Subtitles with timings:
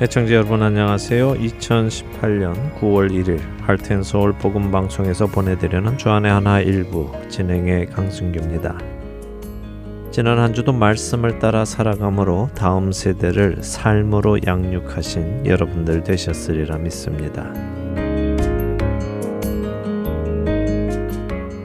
[0.00, 1.34] 애청자 여러분 안녕하세요.
[1.34, 8.78] 2018년 9월 1일 할텐서울 복음 방송에서 보내드리는 주안의 하나 일부 진행의 강승규입니다.
[10.12, 17.52] 지난 한 주도 말씀을 따라 살아감으로 다음 세대를 삶으로 양육하신 여러분들 되셨으리라 믿습니다.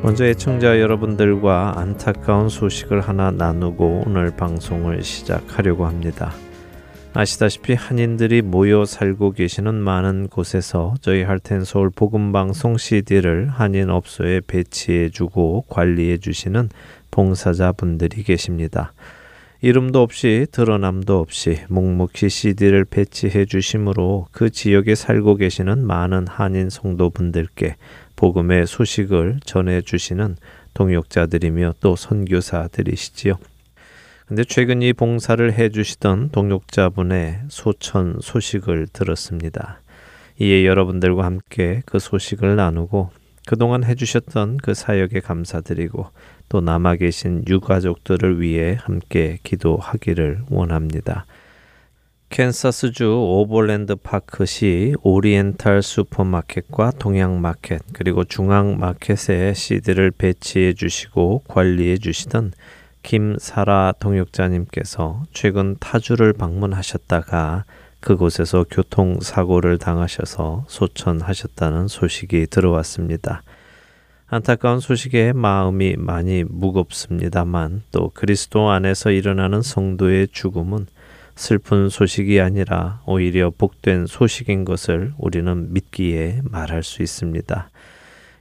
[0.02, 6.34] 먼저 애청자 여러분들과 안타까운 소식을 하나 나누고 오늘 방송을 시작하려고 합니다.
[7.16, 14.41] 아시다시피 한인들이 모여 살고 계시는 많은 곳에서 저희 할텐 서울 복음 방송 CD를 한인 업소에
[14.48, 16.70] 배치해 주고 관리해 주시는
[17.12, 18.94] 봉사자분들이 계십니다.
[19.62, 27.76] 이름도 없이 드러남도 없이 묵묵히 CD를 배치해 주심으로 그 지역에 살고 계시는 많은 한인 성도분들께
[28.15, 30.35] 복음의 소식을 전해 주시는
[30.74, 33.35] 동역자들이며 또 선교사들이시지요.
[34.34, 39.79] 근데 최근 이 봉사를 해주시던 동역자분의 소천 소식을 들었습니다.
[40.40, 43.12] 이에 여러분들과 함께 그 소식을 나누고
[43.45, 46.07] 그동안 해주셨던 그 사역에 감사드리고
[46.49, 51.27] 또 남아 계신 유가족들을 위해 함께 기도하기를 원합니다.
[52.29, 62.53] 캔사스주 오버랜드 파크시 오리엔탈 슈퍼마켓과 동양마켓 그리고 중앙마켓에 CD를 배치해 주시고 관리해 주시던
[63.04, 67.66] 김사라 동역자님께서 최근 타주를 방문하셨다가
[68.00, 73.44] 그곳에서 교통사고를 당하셔서 소천하셨다는 소식이 들어왔습니다.
[74.28, 80.88] 안타까운 소식에 마음이 많이 무겁습니다만 또 그리스도 안에서 일어나는 성도의 죽음은
[81.35, 87.69] 슬픈 소식이 아니라 오히려 복된 소식인 것을 우리는 믿기에 말할 수 있습니다.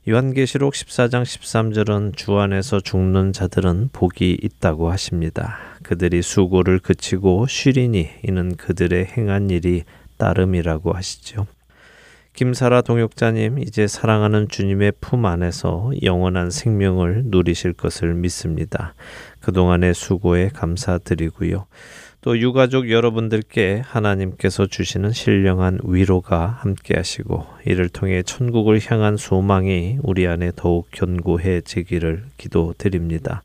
[0.08, 5.58] 요한계시록 14장 13절은 주 안에서 죽는 자들은 복이 있다고 하십니다.
[5.84, 9.84] 그들이 수고를 그치고 쉬리니 이는 그들의 행한 일이
[10.16, 11.46] 따름이라고 하시죠.
[12.32, 18.94] 김사라 동역자님 이제 사랑하는 주님의 품 안에서 영원한 생명을 누리실 것을 믿습니다.
[19.38, 21.66] 그동안의 수고에 감사드리고요.
[22.22, 30.28] 또 유가족 여러분들께 하나님께서 주시는 신령한 위로가 함께 하시고 이를 통해 천국을 향한 소망이 우리
[30.28, 33.42] 안에 더욱 견고해지기를 기도드립니다.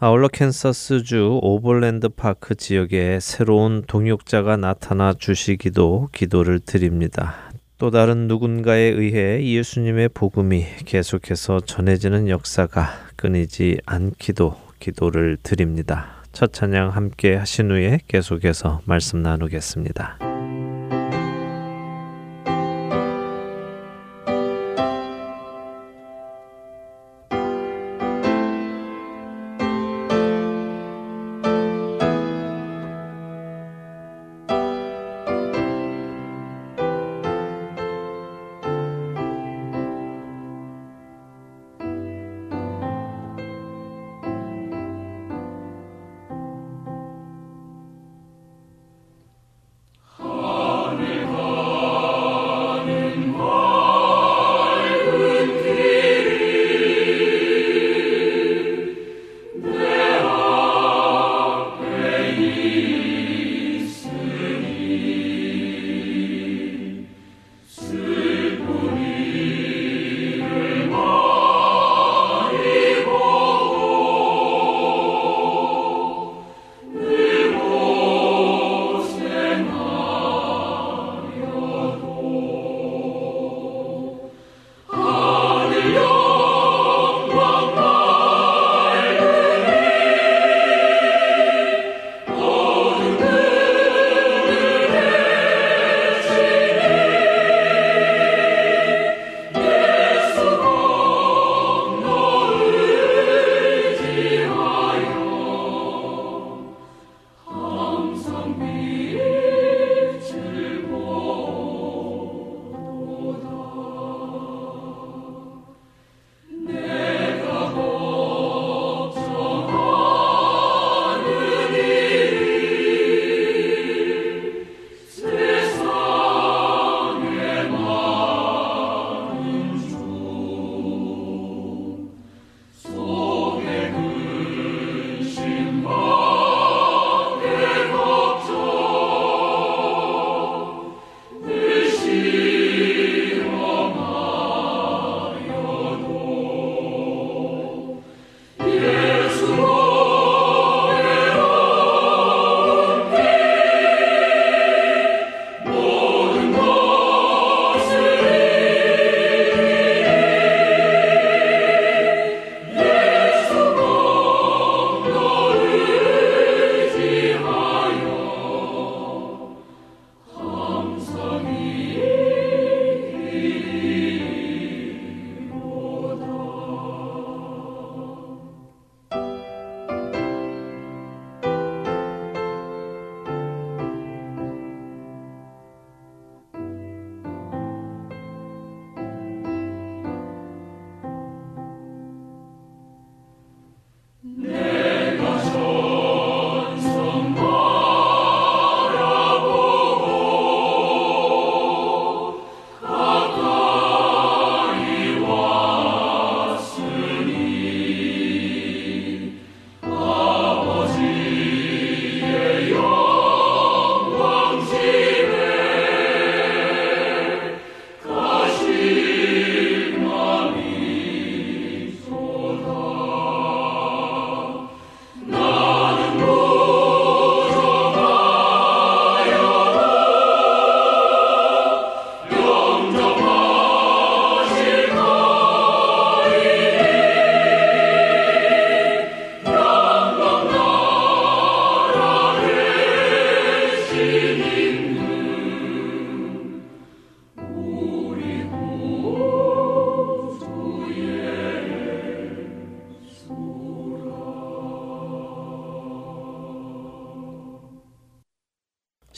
[0.00, 7.36] 아울러 캔사스주 오벌랜드 파크 지역에 새로운 동역자가 나타나 주시기도 기도를 드립니다.
[7.78, 16.17] 또 다른 누군가에 의해 예수님의 복음이 계속해서 전해지는 역사가 끊이지 않기도 기도를 드립니다.
[16.38, 20.37] 첫 찬양 함께 하신 후에 계속해서 말씀 나누겠습니다.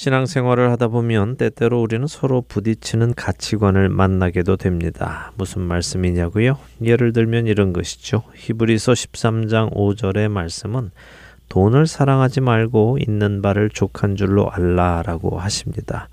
[0.01, 5.31] 신앙생활을 하다 보면 때때로 우리는 서로 부딪히는 가치관을 만나게도 됩니다.
[5.37, 6.57] 무슨 말씀이냐고요?
[6.83, 8.23] 예를 들면 이런 것이죠.
[8.35, 10.91] 히브리서 13장 5절의 말씀은
[11.51, 16.09] 돈을 사랑하지 말고 있는 바를 족한 줄로 알라라고 하십니다.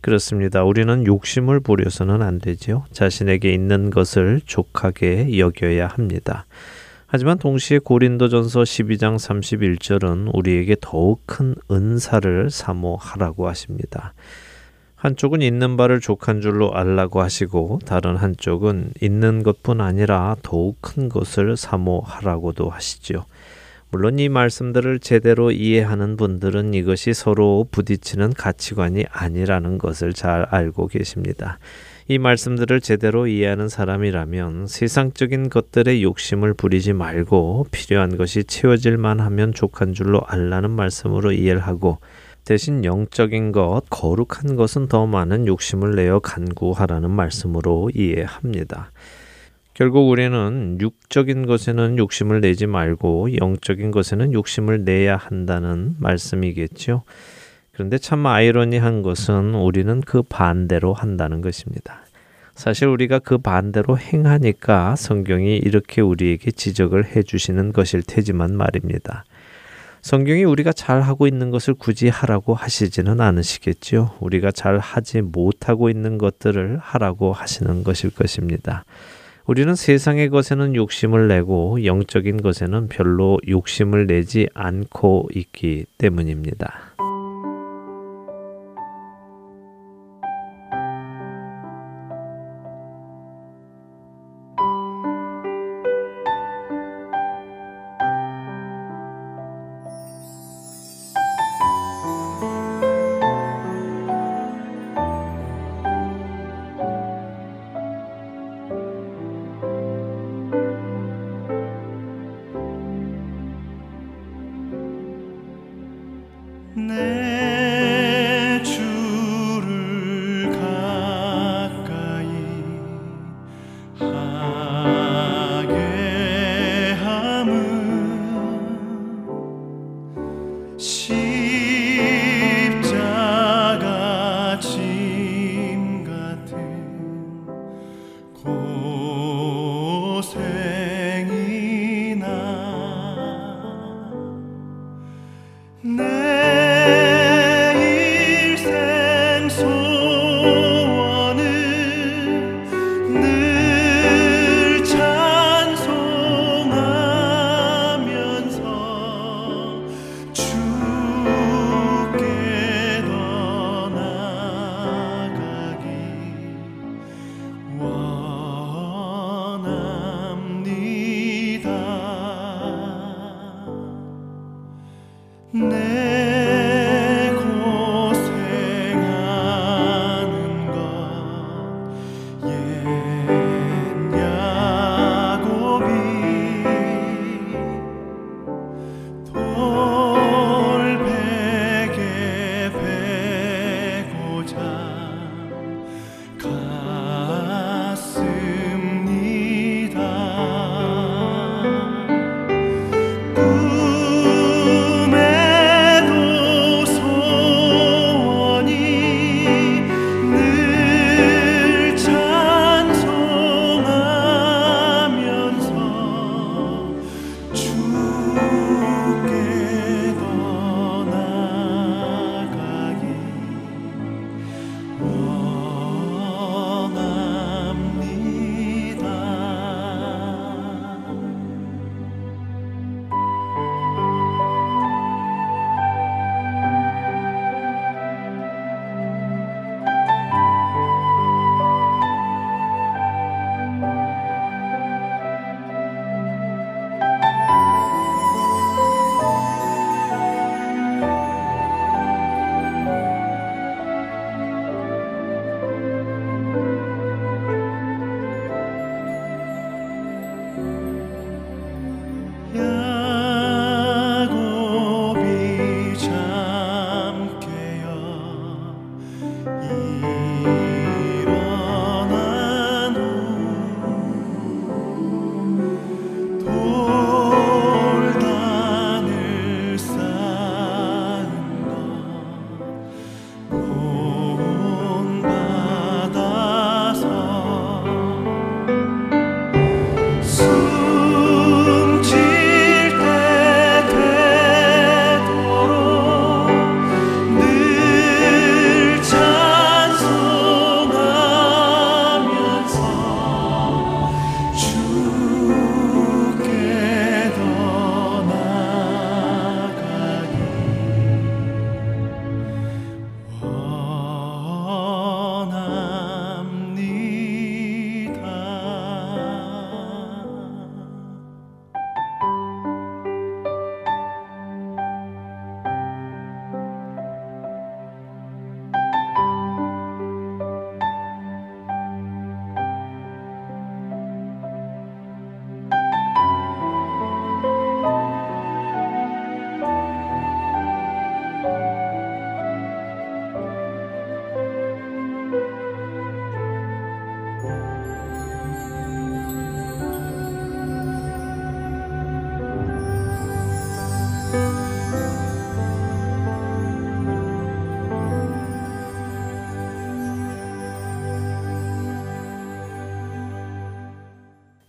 [0.00, 0.64] 그렇습니다.
[0.64, 2.84] 우리는 욕심을 부려서는 안 되지요.
[2.90, 6.46] 자신에게 있는 것을 족하게 여겨야 합니다.
[7.06, 14.14] 하지만 동시에 고린도전서 12장 31절은 우리에게 더욱 큰 은사를 사모하라고 하십니다.
[14.96, 21.56] 한쪽은 있는 바를 족한 줄로 알라고 하시고 다른 한쪽은 있는 것뿐 아니라 더욱 큰 것을
[21.56, 23.24] 사모하라고도 하시지요.
[23.90, 31.58] 물론 이 말씀들을 제대로 이해하는 분들은 이것이 서로 부딪히는 가치관이 아니라는 것을 잘 알고 계십니다.
[32.06, 39.94] 이 말씀들을 제대로 이해하는 사람이라면 세상적인 것들의 욕심을 부리지 말고 필요한 것이 채워질만 하면 족한
[39.94, 41.98] 줄로 알라는 말씀으로 이해를 하고
[42.44, 48.90] 대신 영적인 것, 거룩한 것은 더 많은 욕심을 내어 간구하라는 말씀으로 이해합니다.
[49.78, 57.04] 결국 우리는 육적인 것에는 욕심을 내지 말고 영적인 것에는 욕심을 내야 한다는 말씀이겠죠.
[57.70, 62.00] 그런데 참 아이러니한 것은 우리는 그 반대로 한다는 것입니다.
[62.56, 69.24] 사실 우리가 그 반대로 행하니까 성경이 이렇게 우리에게 지적을 해 주시는 것일 테지만 말입니다.
[70.02, 74.16] 성경이 우리가 잘 하고 있는 것을 굳이 하라고 하시지는 않으시겠죠.
[74.18, 78.84] 우리가 잘 하지 못하고 있는 것들을 하라고 하시는 것일 것입니다.
[79.48, 86.87] 우리는 세상의 것에는 욕심을 내고 영적인 것에는 별로 욕심을 내지 않고 있기 때문입니다.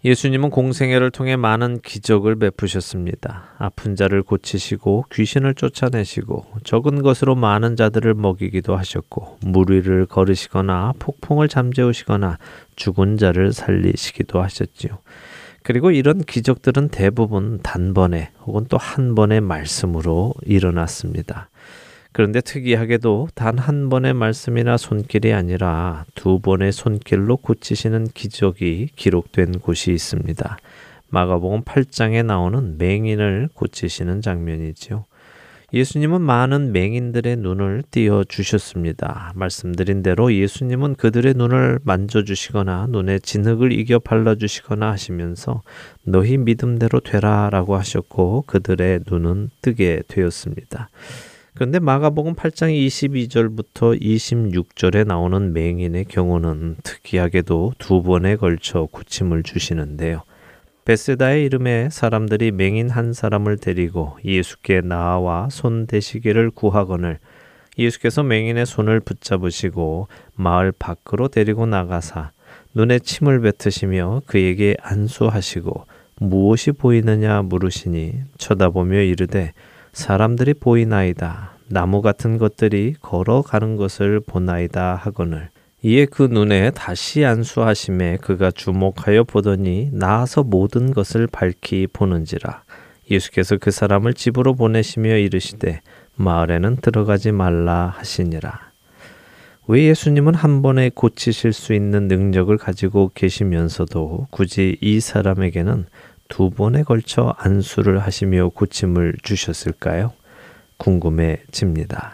[0.09, 3.43] 예수님은 공생애를 통해 많은 기적을 베푸셨습니다.
[3.59, 11.47] 아픈 자를 고치시고 귀신을 쫓아내시고 적은 것으로 많은 자들을 먹이기도 하셨고 물 위를 걸으시거나 폭풍을
[11.47, 12.39] 잠재우시거나
[12.75, 14.97] 죽은 자를 살리시기도 하셨지요.
[15.61, 21.49] 그리고 이런 기적들은 대부분 단번에 혹은 또 한 번의 말씀으로 일어났습니다.
[22.11, 29.91] 그런데 특이하게도 단 한 번의 말씀이나 손길이 아니라 두 번의 손길로 고치시는 기적이 기록된 곳이
[29.91, 30.57] 있습니다.
[31.09, 35.05] 마가복음 8장에 나오는 맹인을 고치시는 장면이지요.
[35.71, 39.33] 예수님은 많은 맹인들의 눈을 띄어 주셨습니다.
[39.35, 45.61] 말씀드린 대로 예수님은 그들의 눈을 만져 주시거나 눈에 진흙을 이겨 발라 주시거나 하시면서
[46.03, 50.89] 너희 믿음대로 되라라고 하셨고 그들의 눈은 뜨게 되었습니다.
[51.55, 60.23] 그런데 마가복음 8장 22절부터 26절에 나오는 맹인의 경우는 특이하게도 두 번에 걸쳐 고침을 주시는데요.
[60.85, 67.19] 베세다의 이름에 사람들이 맹인 한 사람을 데리고 예수께 나와 손 대시기를 구하거늘
[67.77, 72.31] 예수께서 맹인의 손을 붙잡으시고 마을 밖으로 데리고 나가사
[72.73, 75.85] 눈에 침을 뱉으시며 그에게 안수하시고
[76.19, 79.53] 무엇이 보이느냐 물으시니 쳐다보며 이르되
[79.93, 81.57] 사람들이 보이나이다.
[81.67, 85.49] 나무 같은 것들이 걸어가는 것을 보나이다 하거늘.
[85.81, 92.63] 이에 그 눈에 다시 안수하심에 그가 주목하여 보더니 나아서 모든 것을 밝히 보는지라.
[93.09, 95.81] 예수께서 그 사람을 집으로 보내시며 이르시되
[96.15, 98.69] 마을에는 들어가지 말라 하시니라.
[99.67, 105.85] 왜 예수님은 한 번에 고치실 수 있는 능력을 가지고 계시면서도 굳이 이 사람에게는
[106.29, 110.13] 두 번에 걸쳐 안수를 하시며 고침을 주셨을까요?
[110.77, 112.13] 궁금해집니다.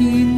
[0.00, 0.31] 음.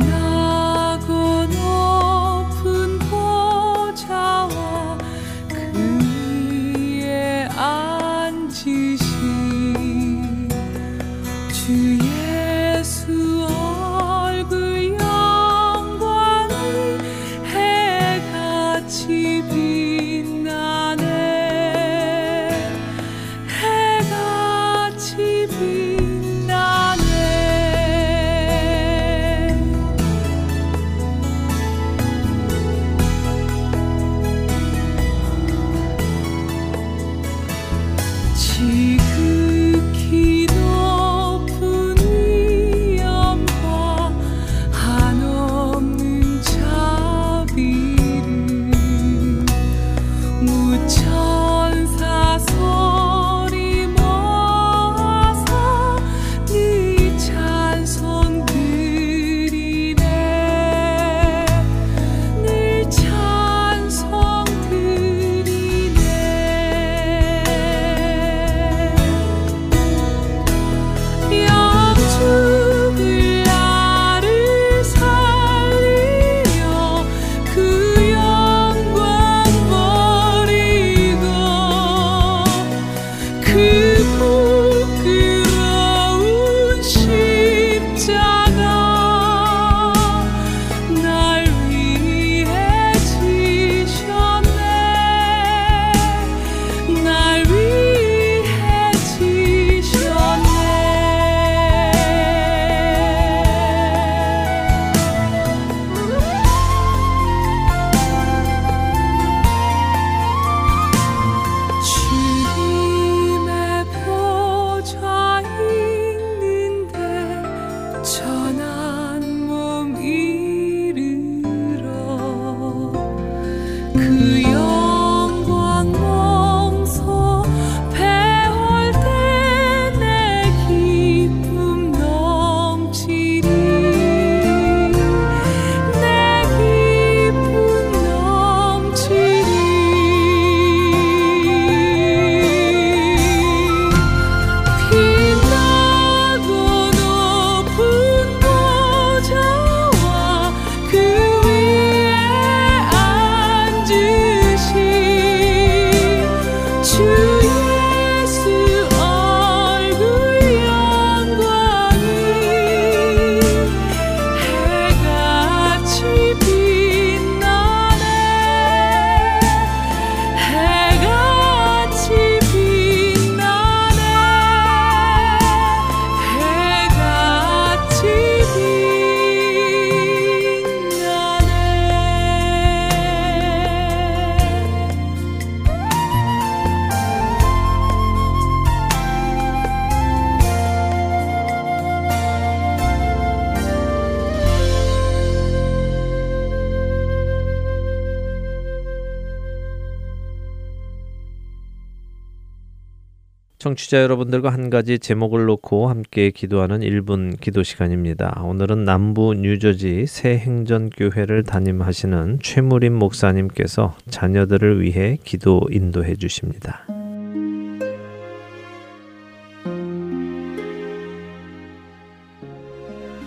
[203.75, 208.41] 청취자 여러분들과 한 가지 제목을 놓고 함께 기도하는 1분 기도 시간입니다.
[208.45, 216.87] 오늘은 남부 뉴저지 새 행전교회를 담임하시는 최무림 목사님께서 자녀들을 위해 기도 인도해 주십니다.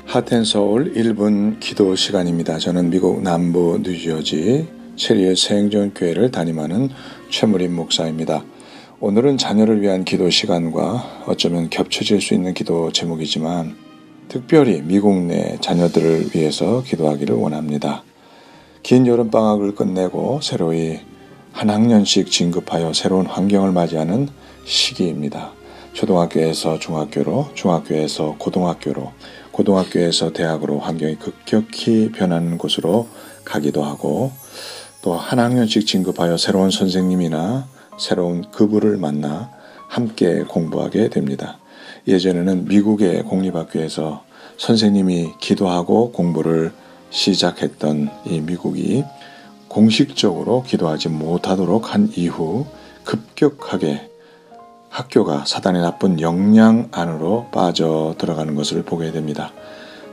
[0.06, 2.58] 하텐 서울 1분 기도 시간입니다.
[2.58, 6.90] 저는 미국 남부 뉴저지 체리의 새 행전교회를 담임하는
[7.30, 8.46] 최무림 목사입니다.
[9.00, 13.76] 오늘은 자녀를 위한 기도 시간과 어쩌면 겹쳐질 수 있는 기도 제목이지만
[14.28, 18.02] 특별히 미국 내 자녀들을 위해서 기도하기를 원합니다.
[18.82, 21.00] 긴 여름방학을 끝내고 새로이
[21.52, 24.30] 한 학년씩 진급하여 새로운 환경을 맞이하는
[24.66, 25.52] 시기입니다.
[25.94, 29.12] 초등학교에서 중학교로, 중학교에서 고등학교로,
[29.52, 33.08] 고등학교에서 대학으로 환경이 급격히 변하는 곳으로
[33.46, 34.32] 가기도 하고
[35.04, 39.50] 또 한 학년씩 진급하여 새로운 선생님이나 새로운 그부를 만나
[39.88, 41.58] 함께 공부하게 됩니다.
[42.08, 44.24] 예전에는 미국의 공립학교에서
[44.58, 46.72] 선생님이 기도하고 공부를
[47.10, 49.04] 시작했던 이 미국이
[49.68, 52.66] 공식적으로 기도하지 못하도록 한 이후
[53.04, 54.10] 급격하게
[54.90, 59.52] 학교가 사단의 나쁜 영향 안으로 빠져 들어가는 것을 보게 됩니다.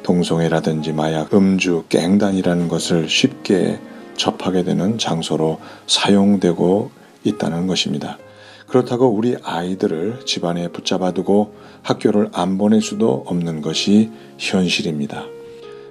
[0.02, 3.80] 동성애라든지 마약, 음주, 깽단이라는 것을 쉽게
[4.16, 6.90] 접하게 되는 장소로 사용되고
[7.24, 8.18] 있다는 것입니다.
[8.66, 15.24] 그렇다고 우리 아이들을 집안에 붙잡아두고 학교를 안 보낼 수도 없는 것이 현실입니다.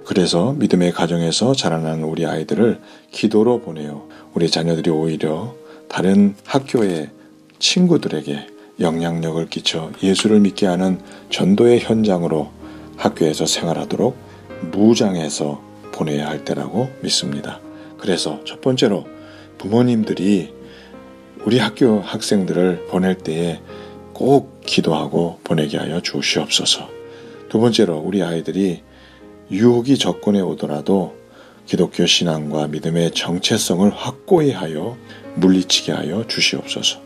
[0.04, 4.06] 그래서 믿음의 가정에서 자라나는 우리 아이들을 기도로 보내요.
[4.34, 5.54] 우리 자녀들이 오히려
[5.88, 7.10] 다른 학교의
[7.58, 8.46] 친구들에게
[8.80, 12.50] 영향력을 끼쳐 예수를 믿게 하는 전도의 현장으로
[12.96, 14.16] 학교에서 생활하도록
[14.72, 17.60] 무장해서 보내야 할 때라고 믿습니다.
[17.98, 19.06] 그래서 첫 번째로
[19.58, 20.52] 부모님들이
[21.44, 23.60] 우리 학교 학생들을 보낼 때에
[24.14, 26.88] 꼭 기도하고 보내게 하여 주시옵소서.
[27.50, 28.82] 두 번째로 우리 아이들이
[29.50, 31.14] 유혹이 접근해 오더라도
[31.66, 34.96] 기독교 신앙과 믿음의 정체성을 확고히 하여
[35.34, 37.00] 물리치게 하여 주시옵소서.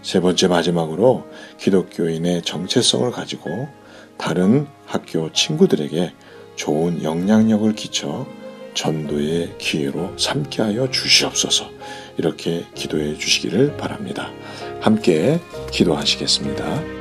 [0.00, 1.26] 세 번째 마지막으로
[1.58, 3.68] 기독교인의 정체성을 가지고
[4.16, 6.14] 다른 학교 친구들에게
[6.56, 8.26] 좋은 영향력을 끼쳐
[8.72, 11.68] 전도의 기회로 삼게 하여 주시옵소서.
[12.18, 14.30] 이렇게 기도해 주시기를 바랍니다.
[14.80, 15.40] 함께
[15.72, 16.98] 기도하시겠습니다.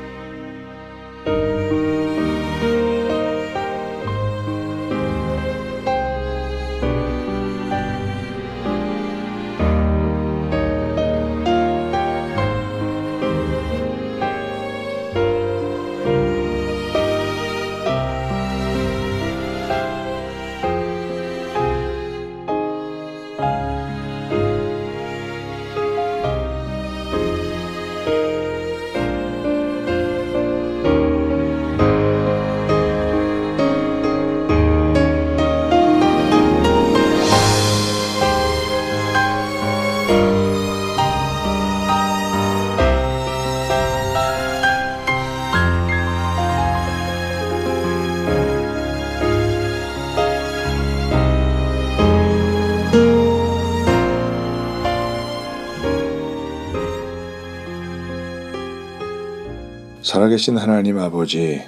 [60.27, 61.61] 살아계신 하나님 아버지,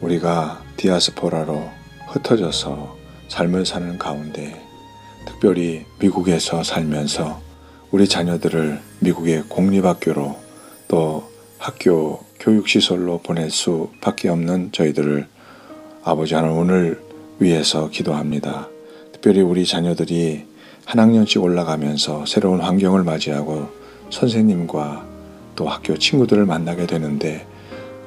[0.00, 1.70] 우리가 디아스포라로
[2.08, 2.96] 흩어져서
[3.28, 4.60] 삶을 사는 가운데
[5.24, 7.40] 특별히 미국에서 살면서
[7.92, 10.36] 우리 자녀들을 미국의 공립학교로
[10.88, 15.28] 또 학교 교육시설로 보낼 수밖에 없는 저희들을
[16.02, 17.00] 아버지 하나님 오늘
[17.38, 18.68] 위해서 기도합니다.
[19.12, 20.44] 특별히 우리 자녀들이
[20.86, 23.68] 한 학년씩 올라가면서 새로운 환경을 맞이하고
[24.10, 25.06] 선생님과
[25.54, 27.46] 또 학교 친구들을 만나게 되는데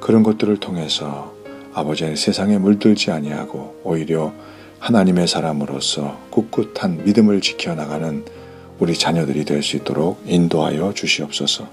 [0.04, 1.34] 그런 것들을 통해서
[1.74, 4.34] 아버지의 세상에 물들지 아니하고 오히려
[4.80, 8.26] 하나님의 사람으로서 꿋꿋한 믿음을 지켜나가는
[8.80, 11.70] 우리 자녀들이 될 수 있도록 인도하여 주시옵소서.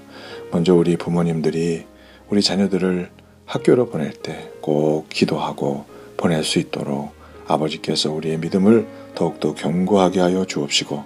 [0.49, 1.83] 먼저 우리 부모님들이
[2.29, 3.09] 우리 자녀들을
[3.45, 5.83] 학교로 보낼 때 꼭 기도하고
[6.15, 7.11] 보낼 수 있도록
[7.47, 11.03] 아버지께서 우리의 믿음을 더욱더 견고하게 하여 주옵시고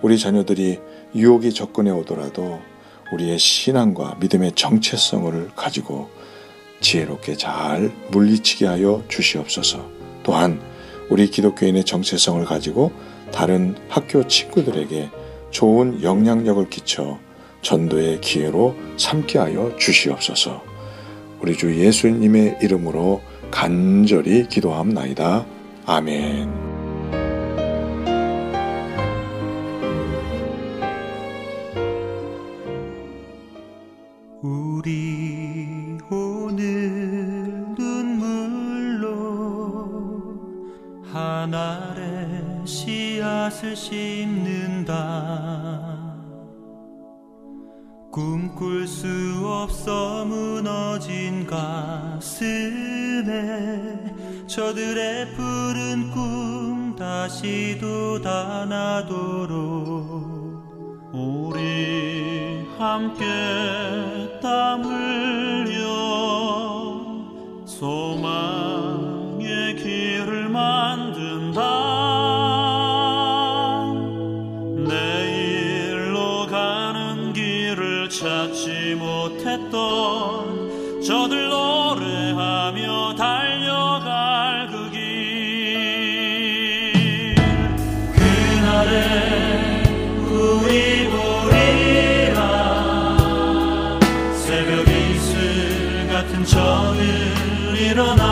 [0.00, 0.78] 우리 자녀들이
[1.14, 2.60] 유혹이 접근해 오더라도
[3.12, 6.08] 우리의 신앙과 믿음의 정체성을 가지고
[6.82, 9.88] 지혜롭게 잘 물리치게 하여 주시옵소서.
[10.22, 10.60] 또한
[11.08, 12.92] 우리 기독교인의 정체성을 가지고
[13.32, 15.10] 다른 학교 친구들에게
[15.50, 17.18] 좋은 영향력을 끼쳐
[17.62, 20.62] 전도의 기회로 삼게 하여 주시옵소서.
[21.40, 25.46] 우리 주 예수님의 이름으로 간절히 기도함나이다.
[25.86, 26.81] 아멘.
[43.62, 44.92] 씨앗을 심는다.
[48.10, 49.06] 꿈꿀 수
[49.46, 52.42] 없어 무너진 가슴에
[54.48, 59.12] 저들의 푸른 꿈 다시 돋아나도록
[61.14, 63.24] 우리 함께
[64.42, 65.82] 땀 흘려.
[67.64, 68.61] 소망
[97.92, 98.31] 일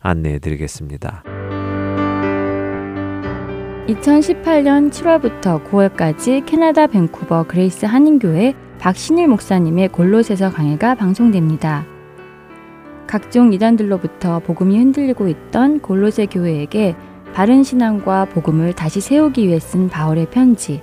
[0.00, 1.24] 안내해 드리겠습니다.
[3.88, 11.86] 2018년 7월부터 9월까지 캐나다 밴쿠버 그레이스 한인교회 박신일 목사님의 골로새서 강해가 방송됩니다.
[13.06, 16.94] 각종 이단들로부터 복음이 흔들리고 있던 골로새 교회에게
[17.32, 20.82] 바른 신앙과 복음을 다시 세우기 위해 쓴 바울의 편지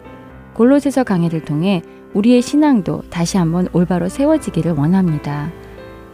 [0.55, 5.51] 골로새서 강해를 통해 우리의 신앙도 다시 한번 올바로 세워지기를 원합니다.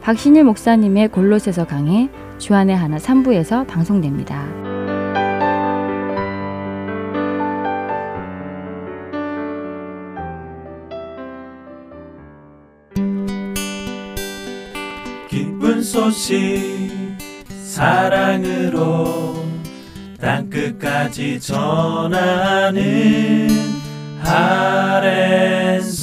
[0.01, 2.09] 박신일 목사님의 골로새서 강해
[2.41, 4.47] 주안의 하나 3부에서 방송됩니다.
[15.29, 16.89] 기쁜 소식
[17.47, 19.35] 사랑으로
[20.19, 22.81] 땅끝까지 전하는
[24.23, 26.01] 아랜소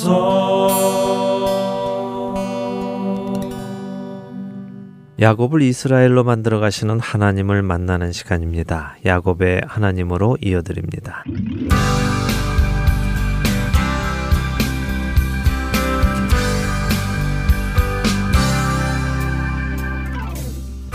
[5.21, 8.95] 야곱을 이스라엘로 만들어 가시는 하나님을 만나는 시간입니다.
[9.05, 11.25] 야곱의 하나님으로 이어드립니다.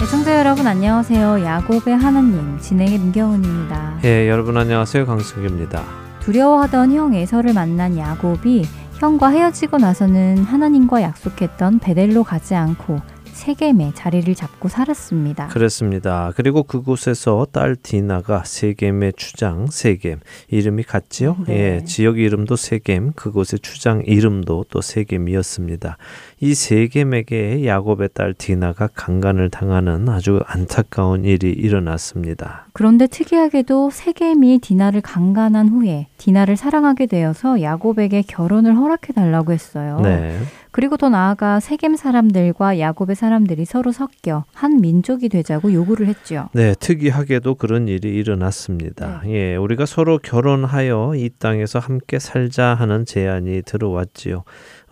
[0.02, 1.44] 애청자 여러분 안녕하세요.
[1.44, 4.00] 야곱의 하나님 진행의 민경훈입니다.
[4.06, 5.06] 예, 여러분 안녕하세요.
[5.06, 5.84] 강승규입니다.
[6.22, 8.64] 두려워하던 형 에서를 만난 야곱이
[9.00, 13.02] 형과 헤어지고 나서는 하나님과 약속했던 베델로 가지 않고
[13.34, 15.48] 세겜에 자리를 잡고 살았습니다.
[15.48, 16.32] 그렇습니다.
[16.36, 20.20] 그리고 그곳에서 딸 디나가 세겜의 추장 세겜
[20.50, 21.38] 이름이 같지요?
[21.48, 21.54] 네.
[21.54, 25.98] 예, 지역 이름도 세겜, 그곳의 추장 이름도 또 세겜이었습니다.
[26.40, 32.68] 이 세겜에게 야곱의 딸 디나가 강간을 당하는 아주 안타까운 일이 일어났습니다.
[32.74, 40.00] 그런데 특이하게도 세겜이 디나를 강간한 후에 디나를 사랑하게 되어서 야곱에게 결혼을 허락해 달라고 했어요.
[40.02, 40.40] 네.
[40.74, 46.50] 그리고 더 나아가 세겜 사람들과 야곱의 사람들이 서로 섞여 한 민족이 되자고 요구를 했죠.
[46.54, 49.22] 네, 특이하게도 그런 일이 일어났습니다.
[49.28, 54.44] 예, 우리가 서로 결혼하여 이 땅에서 함께 살자 하는 제안이 들어왔지요.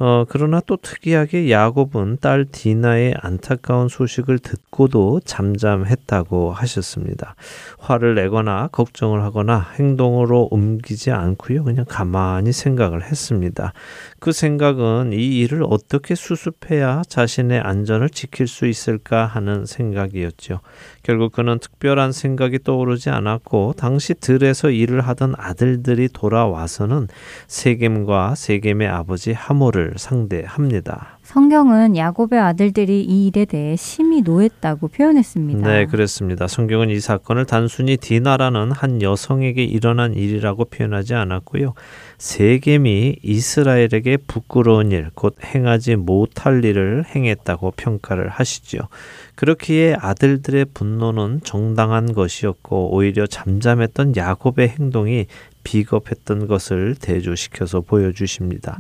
[0.04, 7.36] 어, 그러나 또 특이하게 야곱은 딸 디나의 안타까운 소식을 듣고도 잠잠했다고 하셨습니다.
[7.78, 11.63] 화를 내거나 걱정을 하거나 행동으로 옮기지 않고요.
[11.63, 13.74] 그냥 가만히 생각을 했습니다.
[14.21, 20.60] 그 생각은 이 일을 어떻게 수습해야 자신의 안전을 지킬 수 있을까 하는 생각이었죠.
[21.01, 27.07] 결국 그는 특별한 생각이 떠오르지 않았고 당시 들에서 일을 하던 아들들이 돌아와서는
[27.47, 31.17] 세겜과 세겜의 아버지 하모를 상대합니다.
[31.23, 35.67] 성경은 야곱의 아들들이 이 일에 대해 심히 노했다고 표현했습니다.
[35.67, 36.47] 네, 그렇습니다.
[36.47, 41.73] 성경은 이 사건을 단순히 디나라는 한 여성에게 일어난 일이라고 표현하지 않았고요.
[42.21, 48.81] 세겜이 이스라엘에게 부끄러운 일, 곧 행하지 못할 일을 행했다고 평가를 하시지요.
[49.34, 55.25] 그렇기에 아들들의 분노는 정당한 것이었고 오히려 잠잠했던 야곱의 행동이
[55.63, 58.78] 비겁했던 것을 대조시켜서 보여주십니다.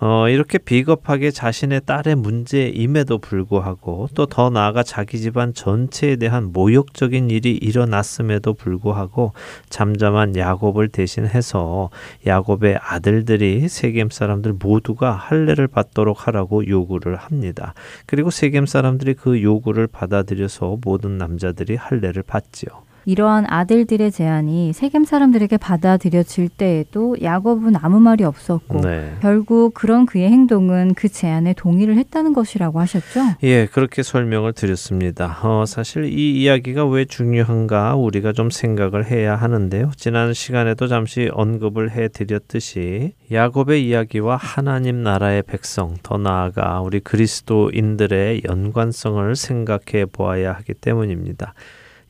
[0.00, 7.30] 어, 이렇게 비겁하게 자신의 딸의 문제임에도 불구하고 또 더 나아가 자기 집안 전체에 대한 모욕적인
[7.30, 9.32] 일이 일어났음에도 불구하고
[9.68, 11.90] 잠잠한 야곱을 대신해서
[12.26, 17.74] 야곱의 아들들이 세겜 사람들 모두가 할례를 받도록 하라고 요구를 합니다.
[18.06, 22.89] 그리고 세겜 사람들이 그 요구를 받아들여서 모든 남자들이 할례를 받지요.
[23.04, 29.14] 이러한 아들들의 제안이 세겜 사람들에게 받아들여질 때에도 야곱은 아무 말이 없었고 네.
[29.20, 33.20] 결국 그런 그의 행동은 그 제안에 동의를 했다는 것이라고 하셨죠.
[33.42, 35.38] 예, 그렇게 설명을 드렸습니다.
[35.42, 39.90] 어, 사실 이 이야기가 왜 중요한가 우리가 좀 생각을 해야 하는데요.
[39.96, 48.42] 지난 시간에도 잠시 언급을 해 드렸듯이 야곱의 이야기와 하나님 나라의 백성, 더 나아가 우리 그리스도인들의
[48.48, 51.54] 연관성을 생각해 보아야 하기 때문입니다.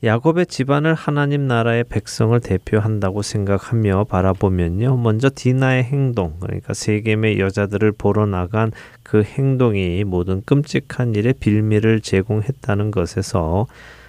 [0.03, 4.97] 야곱의 집안을 하나님 나라의 백성을 대표한다고 생각하며 바라보면요.
[4.97, 8.71] 먼저 디나의 행동, 그러니까 세겜의 여자들을 보러 나간
[9.03, 13.67] 그 행동이 모든 끔찍한 일의 빌미를 제공했다는 것에서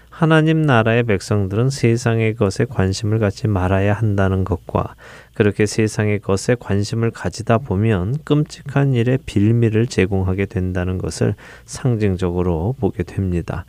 [0.09, 4.94] 하나님 나라의 백성들은 세상의 것에 관심을 갖지 말아야 한다는 것과
[5.35, 13.64] 그렇게 세상의 것에 관심을 가지다 보면 끔찍한 일의 빌미를 제공하게 된다는 것을 상징적으로 보게 됩니다.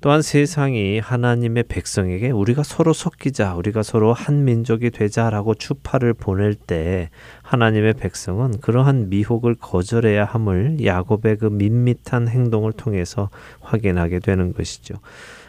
[0.00, 7.10] 또한 세상이 하나님의 백성에게 우리가 서로 섞이자, 우리가 서로 한 민족이 되자라고 추파를 보낼 때
[7.42, 13.28] 하나님의 백성은 그러한 미혹을 거절해야 함을 야곱의 그 밋밋한 행동을 통해서
[13.60, 14.94] 확인하게 되는 것이죠.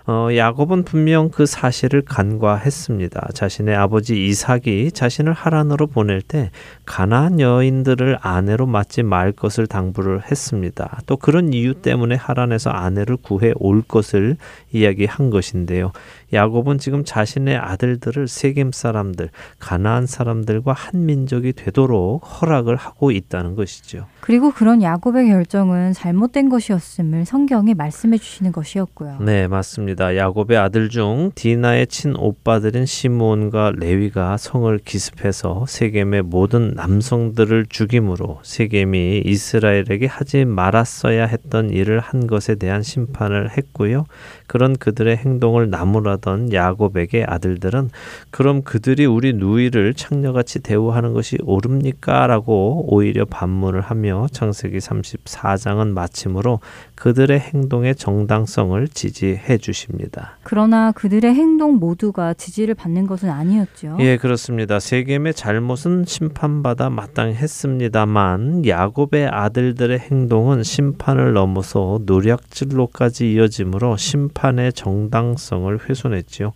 [0.07, 3.29] 어, 야곱은 분명 그 사실을 간과했습니다.
[3.33, 6.51] 자신의 아버지 이삭이 자신을 하란으로 보낼 때
[6.85, 10.99] 가나안 여인들을 아내로 맞지 말 것을 당부를 했습니다.
[11.05, 14.37] 또 그런 이유 때문에 하란에서 아내를 구해 올 것을
[14.71, 15.91] 이야기한 것인데요.
[16.31, 24.05] 야곱은 지금 자신의 아들들을 세겜 사람들, 가나안 사람들과 한 민족이 되도록 허락을 하고 있다는 것이죠.
[24.21, 29.17] 그리고 그런 야곱의 결정은 잘못된 것이었음을 성경에 말씀해 주시는 것이었고요.
[29.21, 30.15] 네, 맞습니다.
[30.15, 39.23] 야곱의 아들 중 디나의 친 오빠들인 시므온과 레위가 성을 기습해서 세겜의 모든 남성들을 죽임으로 세겜이
[39.25, 44.05] 이스라엘에게 하지 말았어야 했던 일을 한 것에 대한 심판을 했고요.
[44.47, 47.89] 그런 그들의 행동을 나무라도 하던 야곱에게 아들들은
[48.29, 52.27] 그럼 그들이 우리 누이를 창녀같이 대우하는 것이 옳습니까?
[52.27, 56.59] 라고 오히려 반문을 하며 창세기 34장은 마침으로
[56.95, 60.37] 그들의 행동의 정당성을 지지해 주십니다.
[60.43, 63.97] 그러나 그들의 행동 모두가 지지를 받는 것은 아니었죠.
[63.99, 64.79] 예, 그렇습니다.
[64.79, 76.53] 세겜의 잘못은 심판받아 마땅했습니다만 야곱의 아들들의 행동은 심판을 넘어서 노략질로까지 이어지므로 심판의 정당성을 훼손 했지요.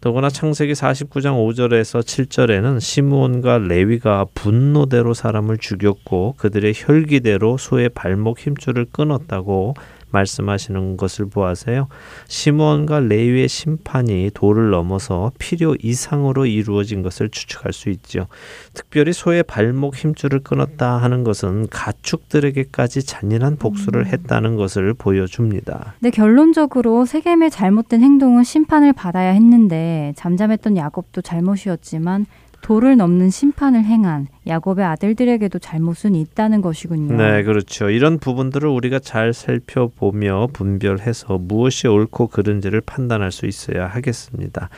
[0.00, 8.86] 더구나 창세기 49장 5절에서 7절에는 시므온과 레위가 분노대로 사람을 죽였고 그들의 혈기대로 소의 발목 힘줄을
[8.92, 9.74] 끊었다고
[10.16, 11.88] 말씀하시는 것을 보아서요.
[12.28, 18.26] 시므온과 레위의 심판이 도를 넘어서 필요 이상으로 이루어진 것을 추측할 수 있죠.
[18.72, 24.06] 특별히 소의 발목 힘줄을 끊었다 하는 것은 가축들에게까지 잔인한 복수를 음.
[24.06, 25.94] 했다는 것을 보여줍니다.
[26.00, 32.26] 근데 결론적으로 세겜의 잘못된 행동은 심판을 받아야 했는데 잠잠했던 야곱도 잘못이었지만
[32.66, 37.14] 도를 넘는 심판을 행한 야곱의 아들들에게도 잘못은 있다는 것이군요.
[37.14, 37.90] 네, 그렇죠.
[37.90, 44.68] 이런 부분들을 우리가 잘 살펴보며 분별해서 무엇이 옳고 그른지를 판단할 수 있어야 하겠습니다.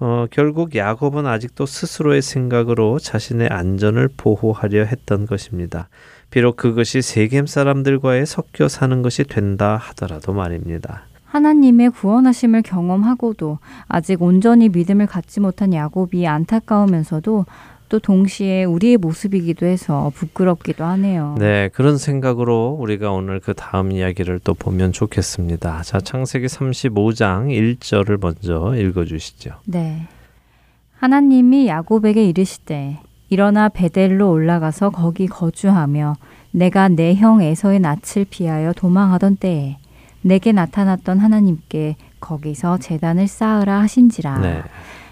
[0.00, 5.90] 어, 결국 야곱은 아직도 스스로의 생각으로 자신의 안전을 보호하려 했던 것입니다.
[6.30, 11.04] 비록 그것이 세겜 사람들과의 섞여 사는 것이 된다 하더라도 말입니다.
[11.34, 13.58] 하나님의 구원하심을 경험하고도
[13.88, 17.46] 아직 온전히 믿음을 갖지 못한 야곱이 안타까우면서도
[17.88, 21.34] 또 동시에 우리의 모습이기도 해서 부끄럽기도 하네요.
[21.40, 25.82] 네, 그런 생각으로 우리가 오늘 그 다음 이야기를 또 보면 좋겠습니다.
[25.82, 29.56] 자, 창세기 35장 1절을 먼저 읽어 주시죠.
[29.66, 30.06] 네.
[31.00, 36.14] 하나님이 야곱에게 이르시되 일어나 베델로 올라가서 거기 거주하며
[36.52, 39.78] 내가 내 형 에서의 낯을 피하여 도망하던 때에
[40.24, 44.38] 내게 나타났던 하나님께 거기서 재단을 쌓으라 하신지라.
[44.38, 44.62] 네.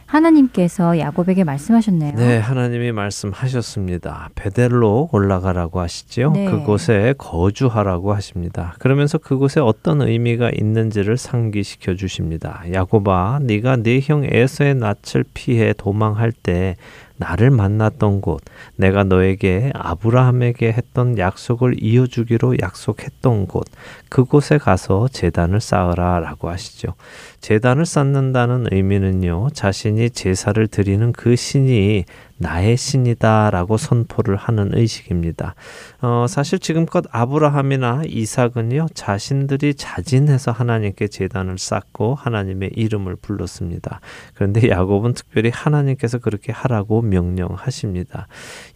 [0.06, 2.14] 하나님께서 야곱에게 말씀하셨네요.
[2.16, 4.28] 네, 하나님이 말씀하셨습니다.
[4.34, 6.32] 베델로 올라가라고 하시지요.
[6.32, 6.44] 네.
[6.50, 8.74] 그곳에 거주하라고 하십니다.
[8.78, 12.62] 그러면서 그곳에 어떤 의미가 있는지를 상기시켜 주십니다.
[12.70, 16.76] 야곱아, 네가 네 형 에서의 낯을 피해 도망할 때
[17.22, 18.42] 나를 만났던 곳,
[18.74, 23.64] 내가 너에게 아브라함에게 했던 약속을 이어주기로 약속했던 곳,
[24.08, 26.94] 그곳에 가서 재단을 쌓으라 라고 하시죠.
[27.42, 32.04] 재단을 쌓는다는 의미는요, 자신이 제사를 드리는 그 신이
[32.38, 35.56] 나의 신이다라고 선포를 하는 의식입니다.
[36.02, 43.98] 어, 사실 지금껏 아브라함이나 이삭은요, 자신들이 자진해서 하나님께 재단을 쌓고 하나님의 이름을 불렀습니다.
[44.34, 48.28] 그런데 야곱은 특별히 하나님께서 그렇게 하라고 명령하십니다.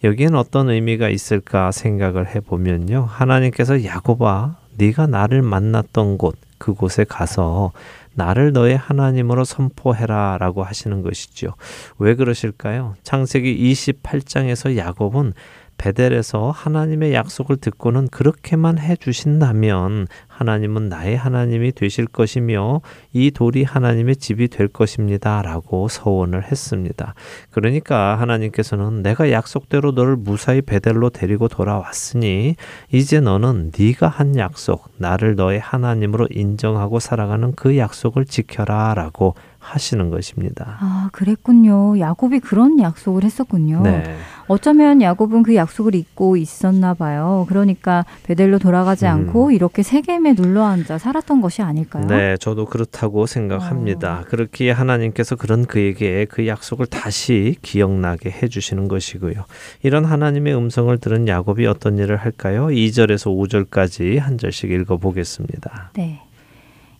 [0.03, 7.71] 여기엔 어떤 의미가 있을까 생각을 해보면요, 하나님께서 야곱아, 네가 나를 만났던 곳, 그곳에 가서
[8.17, 11.53] 나를 너의 하나님으로 선포해라 라고 하시는 것이죠.
[11.99, 12.95] 왜 그러실까요?
[13.03, 15.33] 창세기 28장에서 야곱은
[15.77, 22.81] 베델에서 하나님의 약속을 듣고는 그렇게만 해 주신다면 하나님은 나의 하나님이 되실 것이며
[23.13, 27.13] 이 돌이 하나님의 집이 될 것입니다 라고 서원을 했습니다.
[27.51, 32.55] 그러니까 하나님께서는 내가 약속대로 너를 무사히 베델로 데리고 돌아왔으니
[32.91, 39.35] 이제 너는 네가 한 약속 나를 너의 하나님으로 인정하고 살아가는 그 약속을 지켜라 라고
[39.67, 40.77] 하시는 것입니다.
[40.79, 41.99] 아, 그랬군요.
[41.99, 43.81] 야곱이 그런 약속을 했었군요.
[43.81, 44.15] 네.
[44.47, 47.45] 어쩌면 야곱은 그 약속을 잊고 있었나 봐요.
[47.49, 49.11] 그러니까 베델로 돌아가지 음.
[49.11, 52.07] 않고 이렇게 세겜에 눌러 앉아 살았던 것이 아닐까요?
[52.07, 54.21] 네, 저도 그렇다고 생각합니다.
[54.21, 54.25] 어.
[54.29, 59.43] 그렇기에 하나님께서 그런 그에게 그 약속을 다시 기억나게 해 주시는 것이고요.
[59.83, 62.67] 이런 하나님의 음성을 들은 야곱이 어떤 일을 할까요?
[62.67, 65.91] 2절에서 5절까지 한 절씩 읽어 보겠습니다.
[65.95, 66.26] 네.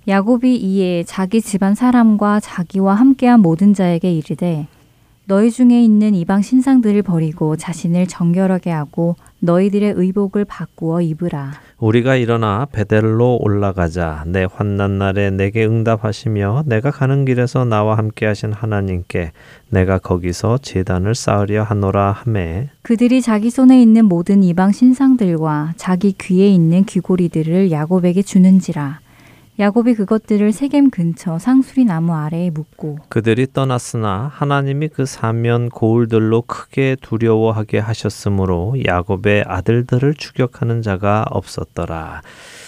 [0.08, 4.68] 야곱이 이에 자기 집안 사람과 자기와 함께한 모든 자에게 이르되
[5.26, 11.52] 너희 중에 있는 이방 신상들을 버리고 자신을 정결하게 하고 너희들의 의복을 바꾸어 입으라.
[11.80, 14.24] 우리가 일어나 베델로 올라가자.
[14.28, 19.34] 내 환난 날에 내게 응답하시며 내가 가는 길에서 나와 함께 하신 하나님께
[19.70, 26.48] 내가 거기서 제단을 쌓으려 하노라 하매 그들이 자기 손에 있는 모든 이방 신상들과 자기 귀에
[26.48, 29.02] 있는 귀고리들을 야곱에게 주는지라.
[29.60, 36.96] 야곱이 그것들을 세겜 근처 상수리 나무 아래에 묻고 그들이 떠났으나 하나님이 그 사면 고울들로 크게
[37.02, 42.22] 두려워하게 하셨으므로 야곱의 아들들을 추격하는 자가 없었더라.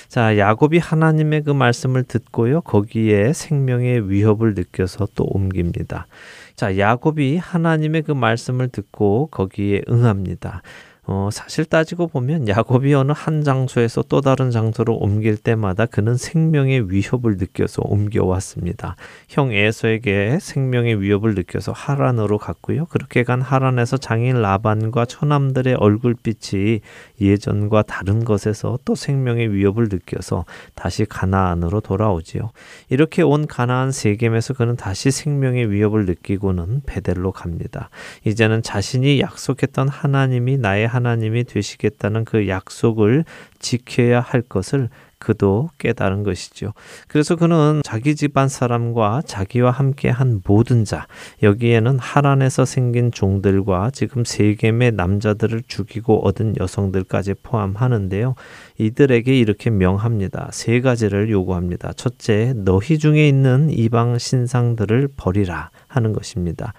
[0.07, 2.61] 자, 야곱이 하나님의 그 말씀을 듣고요.
[2.61, 6.07] 거기에 생명의 위협을 느껴서 또 옮깁니다.
[6.55, 10.63] 자, 야곱이 하나님의 그 말씀을 듣고 거기에 응합니다.
[11.11, 16.91] 어, 사실 따지고 보면 야곱이 어느 한 장소에서 또 다른 장소로 옮길 때마다 그는 생명의
[16.91, 18.95] 위협을 느껴서 옮겨왔습니다.
[19.27, 22.85] 형 에서에게 생명의 위협을 느껴서 하란으로 갔고요.
[22.85, 26.81] 그렇게 간 하란에서 장인 라반과 처남들의 얼굴빛이
[27.19, 30.45] 예전과 다른 것에서 또 생명의 위협을 느껴서
[30.75, 32.51] 다시 가나안으로 돌아오지요.
[32.89, 37.89] 이렇게 온 가나안 세겜에서 그는 다시 생명의 위협을 느끼고는 베델로 갑니다.
[38.25, 43.25] 이제는 자신이 약속했던 하나님이 나의 하 나님이 되시겠다는 그 약속을
[43.59, 44.89] 지켜야 할 것을
[45.19, 46.73] 그도 깨달은 것이죠.
[47.07, 51.07] 그래서 그는 자기 집안 사람과 자기와 함께 한 모든 자,
[51.43, 58.35] 여기에는 하란에서 생긴 종들과 지금 세겜의 남자들을 죽이고 얻은 여성들까지 포함하는데요.
[58.77, 60.49] 이들에게 이렇게 명합니다.
[60.53, 61.91] 세 가지를 요구합니다.
[61.93, 66.73] 첫째, 너희 중에 있는 이방 신상들을 버리라 하는 것입니다.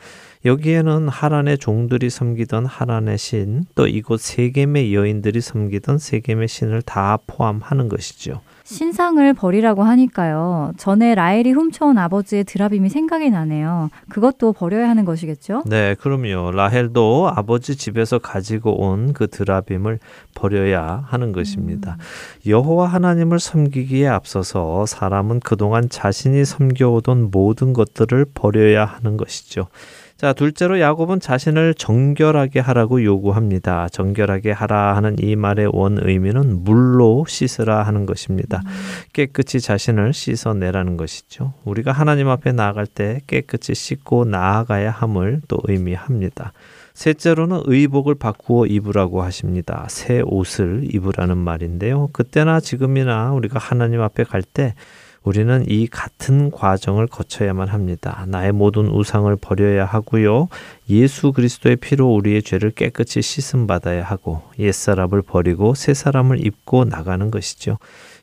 [0.45, 7.89] 여기에는 하란의 종들이 섬기던 하란의 신, 또 이곳 세겜의 여인들이 섬기던 세겜의 신을 다 포함하는
[7.89, 8.41] 것이죠.
[8.65, 10.73] 신상을 버리라고 하니까요.
[10.77, 13.91] 전에 라헬이 훔쳐온 아버지의 드라빔이 생각이 나네요.
[14.09, 15.65] 그것도 버려야 하는 것이겠죠?
[15.67, 16.53] 네, 그럼요.
[16.53, 19.99] 라헬도 아버지 집에서 가지고 온 그 드라빔을
[20.35, 21.97] 버려야 하는 것입니다.
[21.99, 22.51] 음.
[22.51, 29.67] 여호와 하나님을 섬기기에 앞서서 사람은 그동안 자신이 섬겨오던 모든 것들을 버려야 하는 것이죠.
[30.21, 33.89] 자, 둘째로 야곱은 자신을 정결하게 하라고 요구합니다.
[33.89, 38.61] 정결하게 하라 하는 이 말의 원 의미는 물로 씻으라 하는 것입니다.
[39.15, 41.55] 깨끗이 자신을 씻어내라는 것이죠.
[41.65, 46.53] 우리가 하나님 앞에 나아갈 때 깨끗이 씻고 나아가야 함을 또 의미합니다.
[46.93, 49.87] 셋째로는 의복을 바꾸어 입으라고 하십니다.
[49.89, 52.11] 새 옷을 입으라는 말인데요.
[52.13, 54.75] 그때나 지금이나 우리가 하나님 앞에 갈때
[55.23, 58.25] 우리는 이 같은 과정을 거쳐야만 합니다.
[58.29, 60.49] 나의 모든 우상을 버려야 하고요.
[60.89, 67.31] 예수 그리스도의 피로 우리의 죄를 깨끗이 씻음 받아야 하고 옛사람을 버리고 새 사람을 입고 나가는
[67.31, 67.77] 것이죠.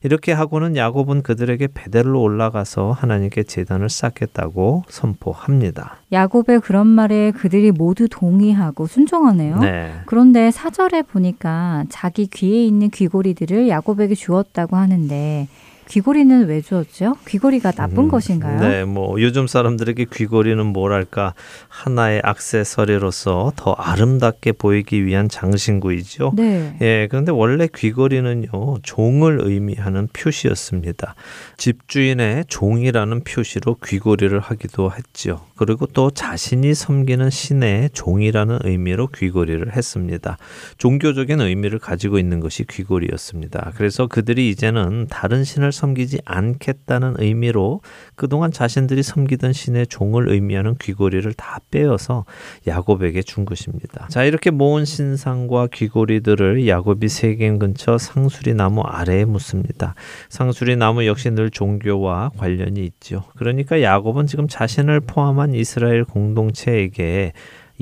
[0.03, 5.97] 이렇게 하고는 야곱은 그들에게 베델로 올라가서 하나님께 제단을 쌓겠다고 선포합니다.
[6.11, 9.59] 야곱의 그런 말에 그들이 모두 동의하고 순종하네요.
[9.59, 9.93] 네.
[10.05, 15.47] 그런데 사절에 보니까 자기 귀에 있는 귀고리들을 야곱에게 주었다고 하는데
[15.87, 17.15] 귀걸이는 왜 주었죠?
[17.27, 18.59] 귀걸이가 나쁜 음, 것인가요?
[18.59, 21.33] 네, 뭐 요즘 사람들에게 귀걸이는 뭐랄까
[21.69, 26.33] 하나의 악세서리로서 더 아름답게 보이기 위한 장신구이죠.
[26.35, 26.77] 네.
[26.81, 31.15] 예, 그런데 원래 귀걸이는요 종을 의미하는 표시였습니다.
[31.57, 35.45] 집주인의 종이라는 표시로 귀걸이를 하기도 했죠.
[35.55, 40.37] 그리고 또 자신이 섬기는 신의 종이라는 의미로 귀걸이를 했습니다.
[40.77, 43.71] 종교적인 의미를 가지고 있는 것이 귀걸이였습니다.
[43.75, 47.81] 그래서 그들이 이제는 다른 신을 섬기지 않겠다는 의미로
[48.15, 52.25] 그동안 자신들이 섬기던 신의 종을 의미하는 귀고리를 다 빼어서
[52.65, 54.07] 야곱에게 준 것입니다.
[54.09, 59.95] 자, 이렇게 모은 신상과 귀고리들을 야곱이 세겜 근처 상수리 나무 아래에 묻습니다.
[60.29, 63.23] 상수리 나무 역시 늘 종교와 관련이 있죠.
[63.35, 67.33] 그러니까 야곱은 지금 자신을 포함한 이스라엘 공동체에게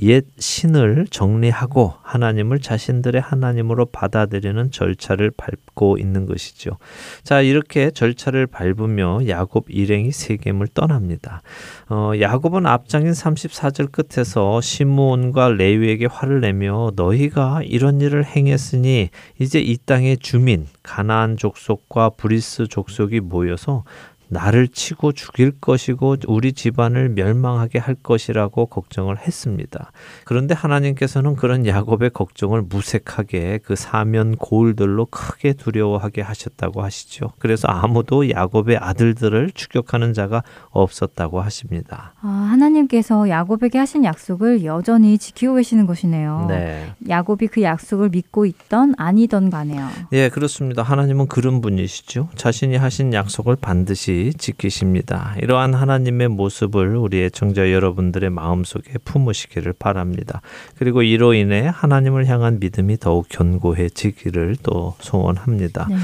[0.02, 6.78] 옛 신을 정리하고 하나님을 자신들의 하나님으로 받아들이는 절차를 밟고 있는 것이죠.
[7.24, 11.42] 자, 이렇게 절차를 밟으며 야곱 일행이 세겜을 떠납니다.
[11.90, 19.78] 어, 야곱은 앞장인 34절 끝에서 시므온과 레위에게 화를 내며 너희가 이런 일을 행했으니 이제 이
[19.78, 23.84] 땅의 주민 가나안 족속과 브리스 족속이 모여서
[24.30, 29.92] 나를 치고 죽일 것이고 우리 집안을 멸망하게 할 것이라고 걱정을 했습니다.
[30.24, 37.32] 그런데 하나님께서는 그런 야곱의 걱정을 무색하게 그 사면 고울들로 크게 두려워하게 하셨다고 하시죠.
[37.40, 42.14] 그래서 아무도 야곱의 아들들을 추격하는 자가 없었다고 하십니다.
[42.22, 46.46] 아, 하나님께서 야곱에게 하신 약속을 여전히 지키고 계시는 것이네요.
[46.50, 46.94] 네.
[47.08, 49.88] 야곱이 그 약속을 믿고 있던 아니던 간에요.
[50.14, 50.84] 예, 그렇습니다.
[50.84, 52.30] 하나님은 그런 분이시죠.
[52.36, 55.36] 자신이 하신 약속을 반드시 지키십니다.
[55.42, 60.42] 이러한 하나님의 모습을 우리 의 청자 여러분들의 마음속에 품으시기를 바랍니다.
[60.78, 65.88] 그리고 이로 인해 하나님을 향한 믿음이 더욱 견고해지기를 또 소원합니다.
[65.90, 65.96] 네.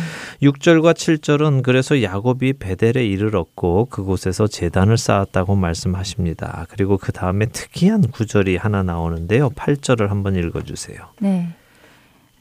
[0.44, 6.66] 6절과 7절은 그래서 야곱이 베델에 이르렀고 그곳에서 재단을 쌓았다고 말씀하십니다.
[6.70, 9.50] 그리고 그 다음에 특이한 구절이 하나 나오는데요.
[9.50, 10.98] 8절을 한번 읽어 주세요.
[11.20, 11.56] 네.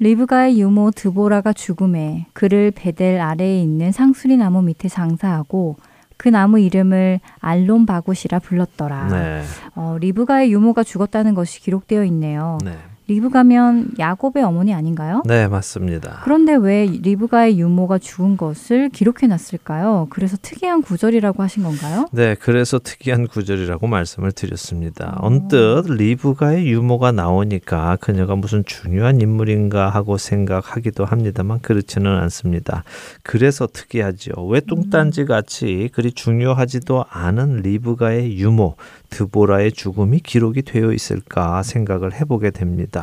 [0.01, 5.77] 리브가의 유모 드보라가 죽으매 그를 벧엘 아래에 있는 상수리 나무 밑에 장사하고
[6.17, 9.09] 그 나무 이름을 알론 바굿이라 불렀더라.
[9.09, 9.43] 네.
[9.75, 12.59] 어, 리브가의 유모가 죽었다는 것이 기록되어 있네요.
[12.65, 12.77] 네.
[13.11, 15.25] 리브가면 야곱의 어머니 아닌가요?
[15.27, 16.21] 네, 맞습니다.
[16.23, 20.07] 그런데 왜 리브가의 유모가 죽은 것을 기록해 놨을까요?
[20.11, 22.07] 그래서 특이한 구절이라고 하신 건가요?
[22.13, 25.17] 네, 그래서 특이한 구절이라고 말씀을 드렸습니다.
[25.23, 32.85] 언뜻 리브가의 유모가 나오니까 그녀가 무슨 중요한 인물인가 하고 생각하기도 합니다만 그렇지는 않습니다.
[33.25, 34.47] 그래서 특이하죠.
[34.47, 38.77] 왜 뚱딴지 같이 그리 중요하지도 않은 리브가의 유모,
[39.11, 43.00] 드보라의 죽음이 기록이 되어 있을까 생각을 해보게 됩니다.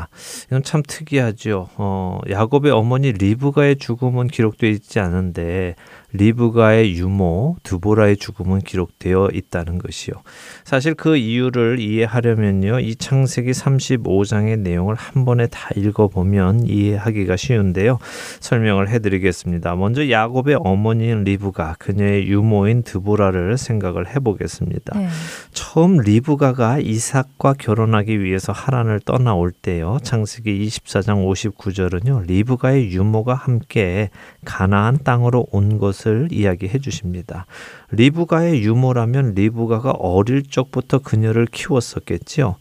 [0.47, 1.69] 이건 참 특이하죠.
[1.77, 5.75] 어, 야곱의 어머니 리브가의 죽음은 기록되어 있지 않은데
[6.13, 10.15] 리브가의 유모 드보라의 죽음은 기록되어 있다는 것이요.
[10.63, 12.79] 사실 그 이유를 이해하려면요.
[12.79, 17.99] 이 창세기 35장의 내용을 한 번에 다 읽어 보면 이해하기가 쉬운데요.
[18.39, 19.75] 설명을 해 드리겠습니다.
[19.75, 24.97] 먼저 야곱의 어머니인 리브가 그녀의 유모인 드보라를 생각을 해 보겠습니다.
[24.97, 25.07] 네.
[25.51, 29.97] 처음 리브가가 이삭과 결혼하기 위해서 하란을 떠나올 때요.
[30.03, 32.25] 창세기 24장 59절은요.
[32.27, 34.09] 리브가의 유모가 함께
[34.47, 37.45] 가나안 땅으로 온 것을 이야기해 주십니다.
[37.91, 42.55] 리브가의 유모라면 리브가가 어릴 적부터 그녀를 키웠었겠지요.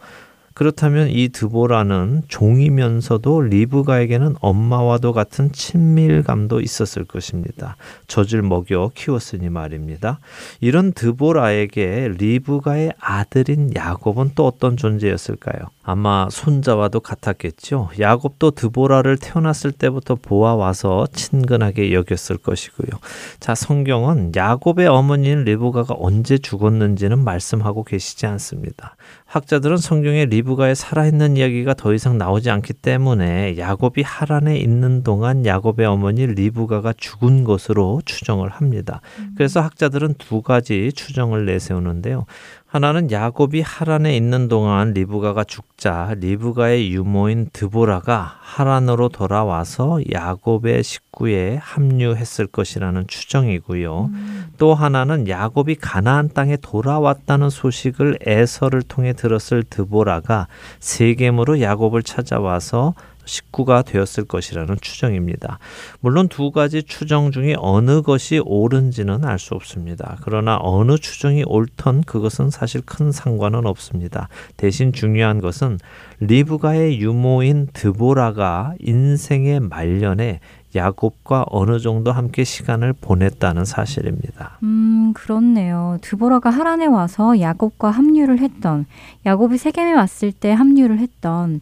[0.56, 7.76] 그렇다면 이 드보라는 종이면서도 리브가에게는 엄마와도 같은 친밀감도 있었을 것입니다.
[8.06, 10.18] 젖을 먹여 키웠으니 말입니다.
[10.62, 15.66] 이런 드보라에게 리브가의 아들인 야곱은 또 어떤 존재였을까요?
[15.82, 17.90] 아마 손자와도 같았겠죠.
[18.00, 22.98] 야곱도 드보라를 태어났을 때부터 보아와서 친근하게 여겼을 것이고요.
[23.40, 28.96] 자, 성경은 야곱의 어머니인 리브가가 언제 죽었는지는 말씀하고 계시지 않습니다.
[29.26, 35.86] 학자들은 성경에 리브가의 살아있는 이야기가 더 이상 나오지 않기 때문에 야곱이 하란에 있는 동안 야곱의
[35.86, 39.00] 어머니 리브가가 죽은 것으로 추정을 합니다.
[39.34, 42.26] 그래서 학자들은 두 가지 추정을 내세우는데요.
[42.66, 52.48] 하나는 야곱이 하란에 있는 동안 리브가가 죽자 리브가의 유모인 드보라가 하란으로 돌아와서 야곱의 식구에 합류했을
[52.48, 54.10] 것이라는 추정이고요.
[54.12, 54.46] 음.
[54.58, 60.48] 또 하나는 야곱이 가나안 땅에 돌아왔다는 소식을 에서를 통해 들었을 드보라가
[60.80, 62.94] 세겜으로 야곱을 찾아와서
[63.26, 65.58] 식구가 되었을 것이라는 추정입니다.
[66.00, 70.16] 물론 두 가지 추정 중에 어느 것이 옳은지는 알 수 없습니다.
[70.22, 74.28] 그러나 어느 추정이 옳던 그것은 사실 큰 상관은 없습니다.
[74.56, 75.78] 대신 중요한 것은
[76.20, 80.40] 리브가의 유모인 드보라가 인생의 말년에
[80.74, 84.58] 야곱과 어느 정도 함께 시간을 보냈다는 사실입니다.
[84.62, 85.98] 음, 그렇네요.
[86.02, 88.86] 드보라가 하란에 와서 야곱과 합류를 했던,
[89.24, 91.60] 야곱이 세겜에 왔을 때 합류를 했던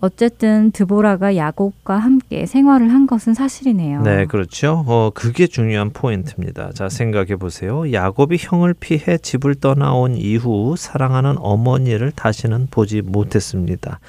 [0.00, 4.02] 어쨌든 드보라가 야곱과 함께 생활을 한 것은 사실이네요.
[4.02, 4.84] 네, 그렇죠.
[4.86, 6.72] 어, 그게 중요한 포인트입니다.
[6.72, 7.90] 자, 생각해 보세요.
[7.92, 14.00] 야곱이 형을 피해 집을 떠나온 이후 사랑하는 어머니를 다시는 보지 못했습니다.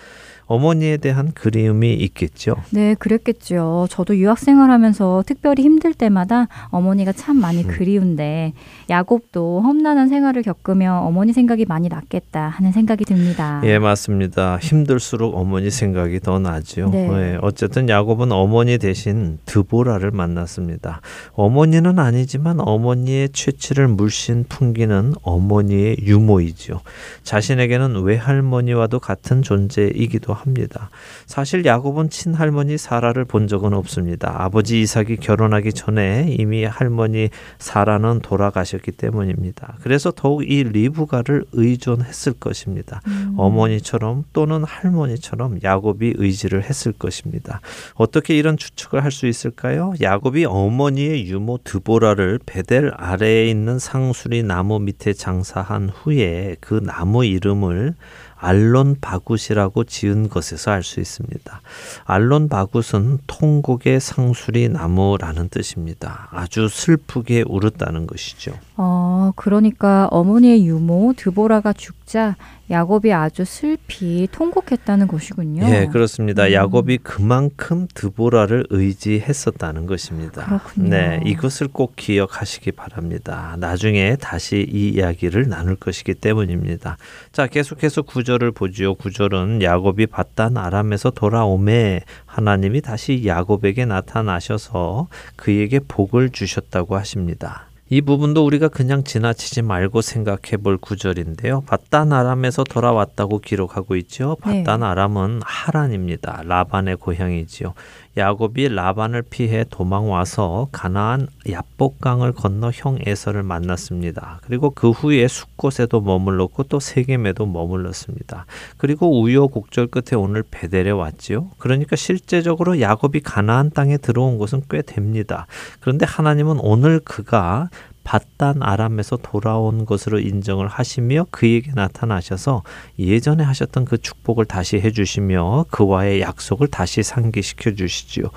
[0.47, 2.55] 어머니에 대한 그리움이 있겠죠.
[2.71, 3.87] 네, 그랬겠죠.
[3.89, 7.67] 저도 유학 생활하면서 특별히 힘들 때마다 어머니가 참 많이 음.
[7.67, 8.53] 그리운데
[8.89, 13.61] 야곱도 험난한 생활을 겪으며 어머니 생각이 많이 났겠다 하는 생각이 듭니다.
[13.65, 14.57] 예, 맞습니다.
[14.57, 16.89] 힘들수록 어머니 생각이 더 나죠.
[16.91, 17.07] 네.
[17.09, 21.01] 네, 어쨌든 야곱은 어머니 대신 드보라를 만났습니다.
[21.33, 26.81] 어머니는 아니지만 어머니의 최치를 물씬 풍기는 어머니의 유모이죠.
[27.23, 30.89] 자신에게는 외할머니와도 같은 존재이기도 합니다.
[31.25, 34.33] 사실 야곱은 친할머니 사라를 본 적은 없습니다.
[34.41, 37.29] 아버지 이삭이 결혼하기 전에 이미 할머니
[37.59, 39.75] 사라는 돌아가셨기 때문입니다.
[39.81, 43.01] 그래서 더욱 이 리브가를 의존했을 것입니다.
[43.07, 43.33] 음.
[43.35, 47.59] 어머니처럼 또는 할머니처럼 야곱이 의지를 했을 것입니다.
[47.95, 49.93] 어떻게 이런 추측을 할 수 있을까요?
[49.99, 57.95] 야곱이 어머니의 유모 드보라를 베델 아래에 있는 상수리 나무 밑에 장사한 후에 그 나무 이름을
[58.39, 61.61] 알론 바굿이라고 지은 것에서 알 수 있습니다.
[62.05, 66.27] 알론 바굿은 통곡의 상수리 나무라는 뜻입니다.
[66.31, 68.53] 아주 슬프게 울었다는 것이죠.
[68.77, 72.35] 어, 그러니까 어머니의 유모 드보라가 죽자
[72.69, 75.67] 야곱이 아주 슬피 통곡했다는 것이군요.
[75.69, 76.47] 예, 그렇습니다.
[76.47, 76.51] 음.
[76.53, 80.45] 야곱이 그만큼 드보라를 의지했었다는 것입니다.
[80.45, 80.89] 그렇군요.
[80.89, 83.55] 네, 이것을 꼭 기억하시기 바랍니다.
[83.59, 86.97] 나중에 다시 이 이야기를 나눌 것이기 때문입니다.
[87.31, 88.95] 자, 계속해서 구절을 보지요.
[88.95, 95.07] 구절은 야곱이 바단 아람에서 돌아오매 하나님이 다시 야곱에게 나타나셔서
[95.37, 97.67] 그에게 복을 주셨다고 하십니다.
[97.89, 101.61] 이 부분도 우리가 그냥 지나치지 말고 생각해 볼 구절인데요.
[101.61, 104.35] 바단 아람에서 돌아왔다고 기록하고 있죠.
[104.41, 104.85] 바단 네.
[104.85, 106.43] 아람은 하란입니다.
[106.45, 107.73] 라반의 고향이지요.
[108.17, 114.39] 야곱이 라반을 피해 도망 와서 가나안 야복강을 건너 형 에서를 만났습니다.
[114.43, 118.45] 그리고 그 후에 숫곳에도 머물렀고 또 세겜에도 머물렀습니다.
[118.77, 121.51] 그리고 우여곡절 끝에 오늘 베델에 왔지요.
[121.59, 125.45] 그러니까 실제적으로 야곱이 가나안 땅에 들어온 것은 꽤 됩니다.
[125.79, 127.69] 그런데 하나님은 오늘 그가
[128.07, 132.63] 바단 아람에서 돌아온 것으로 인정을 하시며 그에게 나타나셔서
[132.97, 138.27] 예전에 하셨던 그 축복을 다시 해주시며 그와의 약속을 다시 상기시켜 주시지요.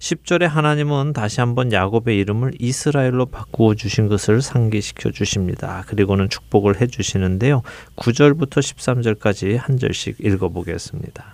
[0.00, 5.84] 10절에 하나님은 다시 한번 야곱의 이름을 이스라엘로 바꾸어 주신 것을 상기시켜 주십니다.
[5.86, 7.62] 그리고는 축복을 해 주시는데요.
[7.94, 11.24] 9절부터 13절까지 한 절씩 읽어 보겠습니다.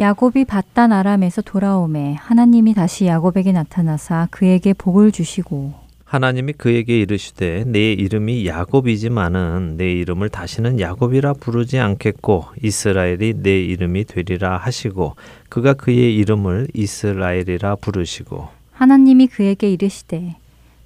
[0.00, 7.92] 야곱이 바단 아람에서 돌아오매 하나님이 다시 야곱에게 나타나사 그에게 복을 주시고 하나님이 그에게 이르시되 내
[7.92, 15.16] 이름이 야곱이지만은 내 이름을 다시는 야곱이라 부르지 않겠고 이스라엘이 내 이름이 되리라 하시고
[15.48, 18.48] 그가 그의 이름을 이스라엘이라 부르시고.
[18.72, 20.36] 하나님이 그에게 이르시되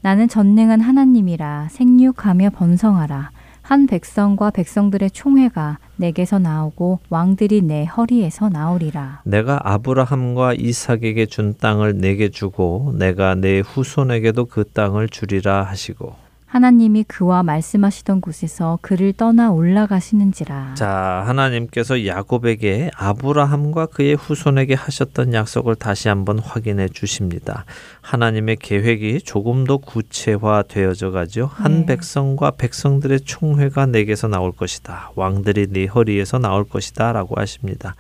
[0.01, 3.31] 나는 전능한 하나님이라 생육하며 번성하라
[3.71, 9.23] 한 백성과 백성들의 총회가 내게서 나오고 왕들이 내 허리에서 나오리라.
[9.25, 16.17] 내가 아브라함과 이삭에게 준 땅을 내게 주고 내가 내 후손에게도 그 땅을 주리라 하시고
[16.51, 20.75] 하나님이 그와 말씀하시던 곳에서 그를 떠나 올라가시는지라.
[20.75, 27.65] 자, 하나님께서 야곱에게 아브라함과 그의 후손에게 하셨던 약속을 다시 한번 확인해 주십니다.
[28.01, 31.49] 하나님의 계획이 조금 더 구체화되어져 가죠.
[31.53, 31.87] 한 네.
[31.87, 35.13] 백성과 백성들의 총회가 내게서 나올 것이다.
[35.15, 37.95] 왕들이 네 허리에서 나올 것이다라고 하십니다.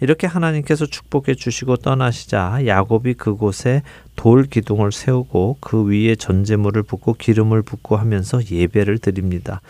[0.00, 3.82] 이렇게 하나님께서 축복해 주시고 떠나시자 야곱이 그곳에
[4.16, 9.60] 돌 기둥을 세우고 그 위에 전제물을 붓고 기름을 붓고 하면서 예배를 드립니다.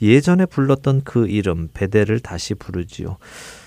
[0.00, 3.16] 예전에 불렀던 그 이름 베델을 다시 부르지요.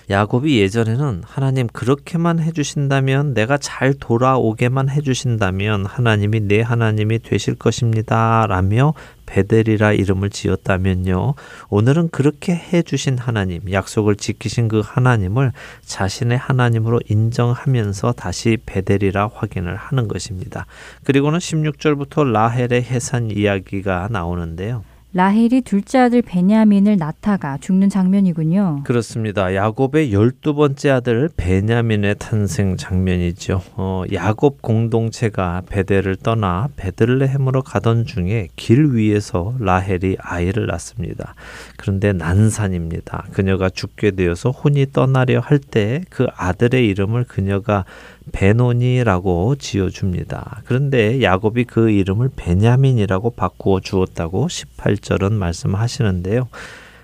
[0.09, 8.45] 야곱이 예전에는 하나님 그렇게만 해주신다면 내가 잘 돌아오게만 해주신다면 하나님이 내 하나님이 되실 것입니다.
[8.47, 8.93] 라며
[9.25, 11.33] 베델이라 이름을 지었다면요.
[11.69, 15.51] 오늘은 그렇게 해주신 하나님, 약속을 지키신 그 하나님을
[15.83, 20.65] 자신의 하나님으로 인정하면서 다시 베델이라 확인을 하는 것입니다.
[21.03, 24.83] 그리고는 16절부터 라헬의 해산 이야기가 나오는데요.
[25.17, 28.81] 라헬이 둘째 아들 베냐민을 낳다가 죽는 장면이군요.
[28.83, 29.55] 그렇습니다.
[29.55, 33.63] 야곱의 열두 번째 아들 베냐민의 탄생 장면이죠.
[33.77, 41.33] 어, 야곱 공동체가 베델을 떠나 베들레헴으로 가던 중에 길 위에서 라헬이 아이를 낳습니다.
[41.77, 43.25] 그런데 난산입니다.
[43.31, 47.83] 그녀가 죽게 되어서 혼이 떠나려 할 때 그 아들의 이름을 그녀가
[48.31, 50.61] 베노니라고 지어줍니다.
[50.65, 56.47] 그런데 야곱이 그 이름을 베냐민이라고 바꾸어 주었다고 18절은 말씀하시는데요.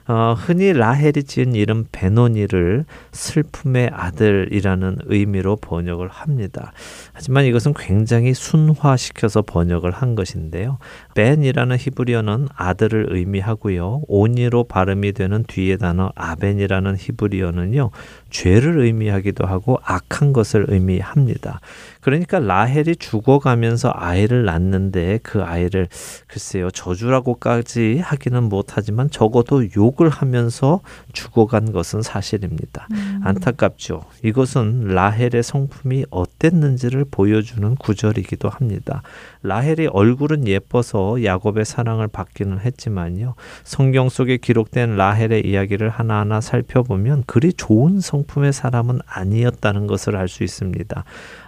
[0.07, 6.73] 어, 흔히 라헬이 지은 이름 베노니를 슬픔의 아들이라는 의미로 번역을 합니다.
[7.13, 10.77] 하지만 이것은 굉장히 순화시켜서 번역을 한 것인데요.
[11.15, 14.01] 벤이라는 히브리어는 아들을 의미하고요.
[14.07, 17.91] 오니로 발음이 되는 뒤에 단어 아벤이라는 히브리어는요.
[18.29, 21.61] 죄를 의미하기도 하고 악한 것을 의미합니다.
[22.03, 25.87] 그러니까 라헬이 죽어가면서 아이를 낳는데 그 아이를
[26.27, 30.81] 글쎄요 저주라고까지 하기는 못하지만 적어도 욕을 하면서
[31.13, 32.87] 죽어간 것은 사실입니다.
[32.91, 33.21] 음.
[33.23, 34.03] 안타깝죠.
[34.21, 39.01] 이것은 라헬의 성품이 어땠는지를 보여주는 구절이기도 합니다.
[39.43, 43.35] 라헬의 얼굴은 예뻐서 야곱의 사랑을 받기는 했지만요.
[43.63, 50.43] 성경 속에 기록된 라헬의 이야기를 하나하나 살펴보면 그리 좋은 성품의 사람은 아니었다는 것을 알 수
[50.43, 51.03] 있습니다.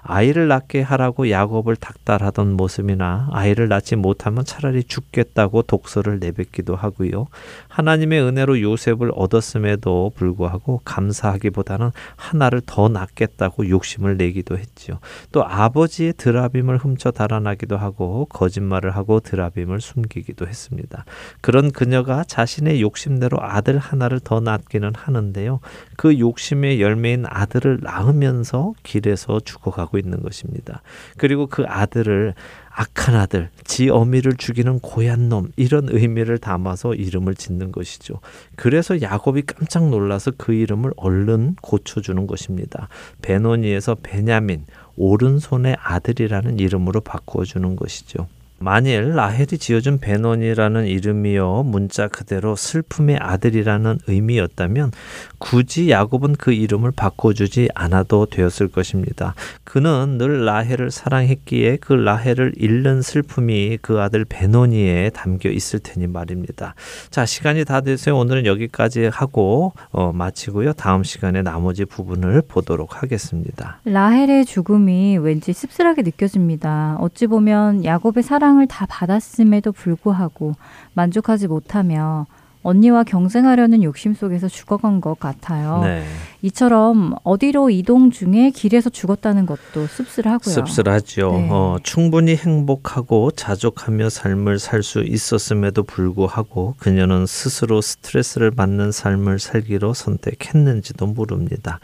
[0.08, 7.28] 아이를 낳게 하라고 야곱을 닥달하던 모습이나 아이를 낳지 못하면 차라리 죽겠다고 독서를 내뱉기도 하고요.
[7.68, 15.00] 하나님의 은혜로 요셉을 얻었음에도 불구하고 감사하기보다는 하나를 더 낳겠다고 욕심을 내기도 했지요.
[15.32, 21.06] 또 아버지의 드라빔을 훔쳐 달아나기도 하고 거짓말을 하고 드라빔을 숨기기도 했습니다.
[21.42, 25.60] 그런 그녀가 자신의 욕심대로 아들 하나를 더 낳기는 하는데요.
[25.98, 30.82] 그 욕심의 열매인 아들을 낳으면서 길에서 죽어가고 있는 것입니다.
[31.18, 32.34] 그리고 그 아들을
[32.78, 38.20] 악한 아들, 지 어미를 죽이는 고얀 놈 이런 의미를 담아서 이름을 짓는 것이죠.
[38.58, 42.90] 그래서 야곱이 깜짝 놀라서 그 이름을 얼른 고쳐주는 것입니다.
[43.22, 44.66] 베노니에서 베냐민,
[44.98, 48.28] 오른손의 아들이라는 이름으로 바꾸어 주는 것이죠.
[48.66, 54.92] 만일 라헬이 지어준 베논이라는 이름이요 문자 그대로 슬픔의 아들이라는 의미였다면
[55.38, 59.36] 굳이 야곱은 그 이름을 바꿔주지 않아도 되었을 것입니다.
[59.64, 66.74] 그는 늘 라헬을 사랑했기에 그 라헬을 잃는 슬픔이 그 아들 베노니에 담겨 있을 테니 말입니다.
[67.12, 70.74] 자 시간이 다 돼서 오늘은 여기까지 하고 어, 마치고요.
[70.74, 73.78] 다음 시간에 나머지 부분을 보도록 하겠습니다.
[73.86, 76.98] 라헬의 죽음이 왠지 씁쓸하게 느껴집니다.
[77.00, 80.54] 어찌 보면 야곱의 사랑 을 다 받았음에도 불구하고
[80.94, 82.26] 만족하지 못하며
[82.66, 85.82] 언니와 경쟁하려는 욕심 속에서 죽어간 것 같아요.
[85.84, 86.04] 네.
[86.42, 90.54] 이처럼 어디로 이동 중에 길에서 죽었다는 것도 씁쓸하고요.
[90.54, 91.32] 씁쓸하죠.
[91.32, 91.48] 네.
[91.52, 99.94] 어, 충분히 행복하고 자족하며 삶을 살 수 있었음에도 불구하고 그녀는 스스로 스트레스를 받는 삶을 살기로
[99.96, 101.80] 선택했는지도 모릅니다.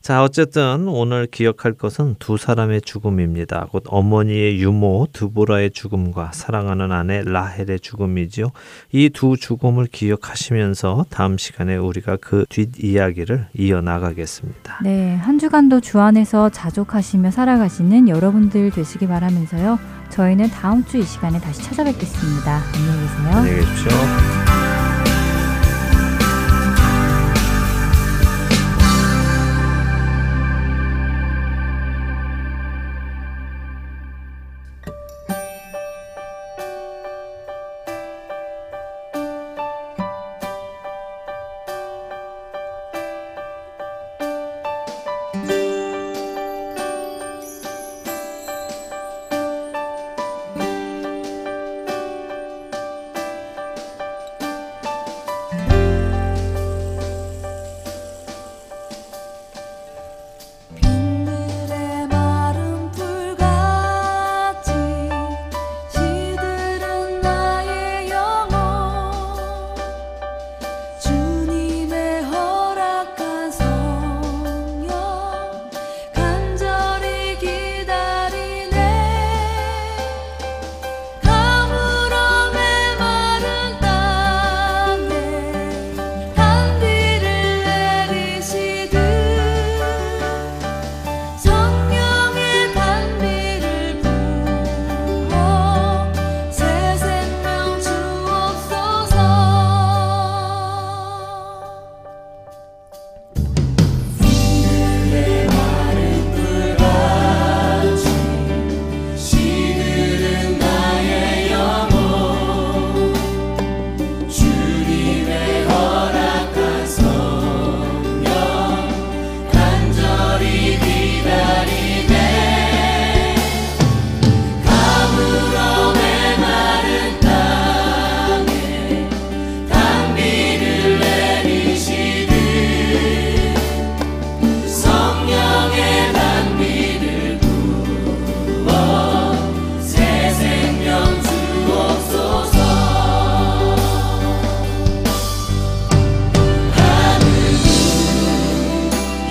[0.00, 3.66] 자, 어쨌든 오늘 기억할 것은 두 사람의 죽음입니다.
[3.70, 8.50] 곧 어머니의 유모 드보라의 죽음과 사랑하는 아내 라헬의 죽음이지요.
[8.92, 14.80] 이 두 죽음을 기억 하시면서 다음 시간에 우리가 그 뒷이야기를 이어나가겠습니다.
[14.82, 19.78] 네, 한 주간도 주 안에서 자족하시며 살아가시는 여러분들 되시기 바라면서요.
[20.10, 22.62] 저희는 다음 주 이 시간에 다시 찾아뵙겠습니다.
[22.74, 23.36] 안녕히 계세요.
[23.36, 24.45] 안녕히 계십시오.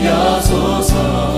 [0.04, 1.34] 여소서.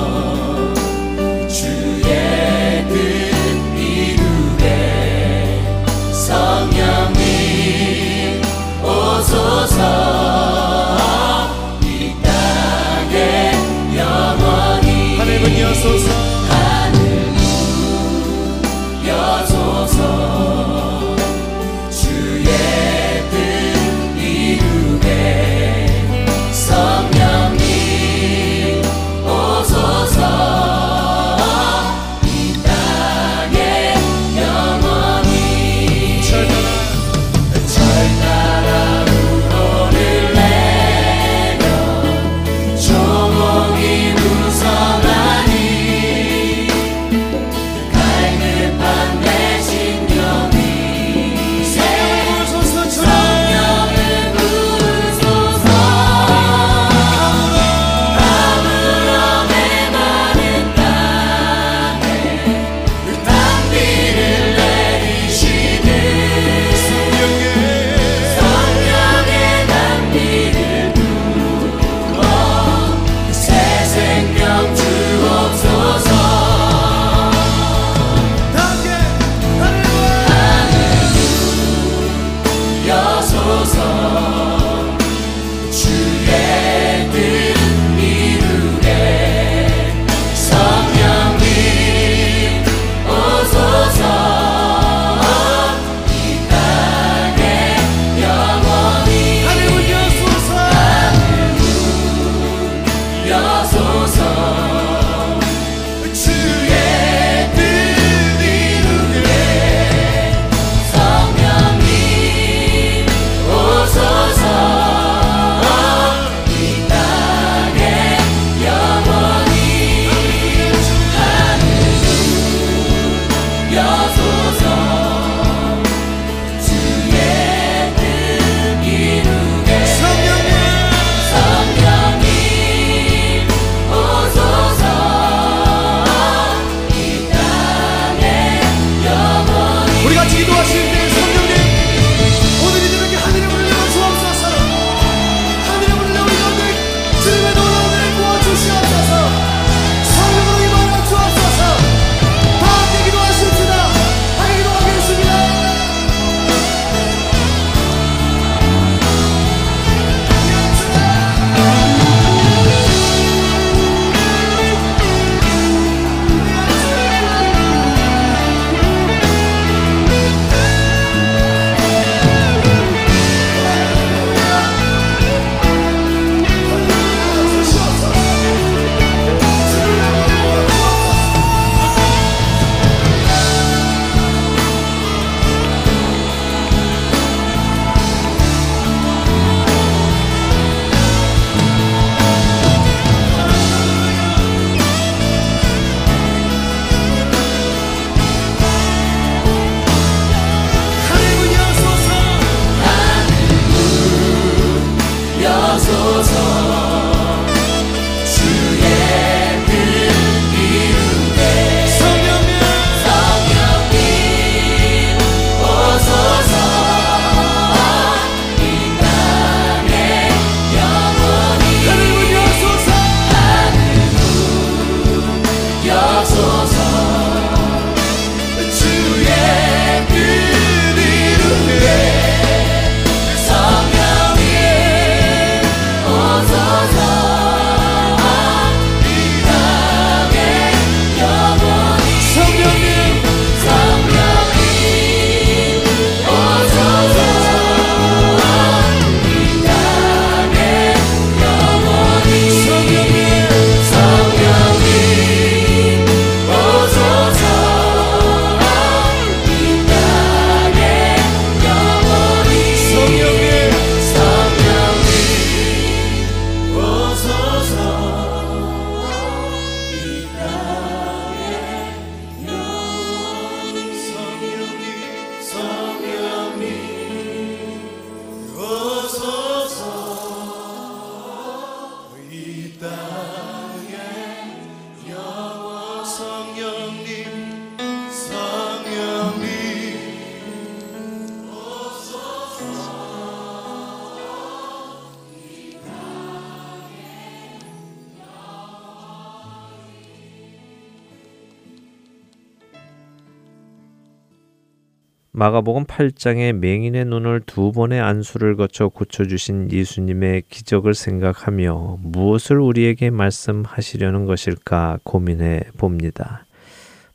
[305.47, 314.25] 마가복음 8장의 맹인의 눈을 두 번의 안수를 거쳐 고쳐주신 예수님의 기적을 생각하며 무엇을 우리에게 말씀하시려는
[314.25, 316.45] 것일까 고민해 봅니다.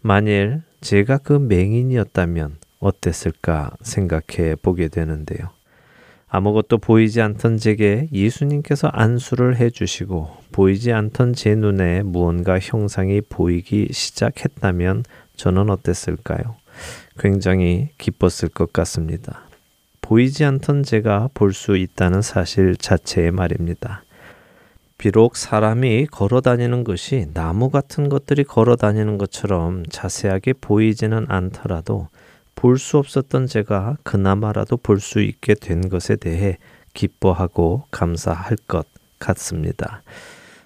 [0.00, 5.50] 만일 제가 그 맹인이었다면 어땠을까 생각해 보게 되는데요.
[6.26, 15.04] 아무것도 보이지 않던 제게 예수님께서 안수를 해주시고 보이지 않던 제 눈에 무언가 형상이 보이기 시작했다면
[15.36, 16.61] 저는 어땠을까요?
[17.18, 19.42] 굉장히 기뻤을 것 같습니다.
[20.00, 24.02] 보이지 않던 제가 볼 수 있다는 사실 자체의 말입니다.
[24.98, 32.08] 비록 사람이 걸어 다니는 것이 나무 같은 것들이 걸어 다니는 것처럼 자세하게 보이지는 않더라도
[32.54, 36.58] 볼 수 없었던 제가 그나마라도 볼 수 있게 된 것에 대해
[36.94, 38.86] 기뻐하고 감사할 것
[39.18, 40.02] 같습니다.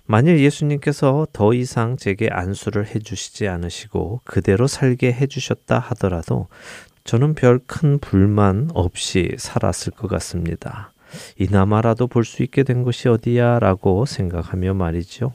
[0.06, 6.48] 만일 예수님께서 더 이상 제게 안수를 해주시지 않으시고 그대로 살게 해주셨다 하더라도
[7.04, 10.92] 저는 별 큰 불만 없이 살았을 것 같습니다.
[11.38, 15.32] 이나마라도 볼 수 있게 된 것이 어디야 라고 생각하며 말이죠.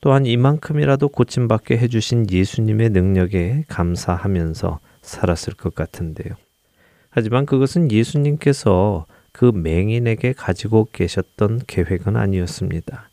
[0.00, 6.34] 또한 이만큼이라도 고침받게 해주신 예수님의 능력에 감사하면서 살았을 것 같은데요.
[7.10, 13.08] 하지만 그것은 예수님께서 그 맹인에게 가지고 계셨던 계획은 아니었습니다.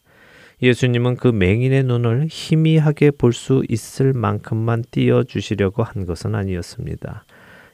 [0.63, 7.25] 예수님은 그 맹인의 눈을 희미하게 볼 수 있을 만큼만 띄워 주시려고 한 것은 아니었습니다.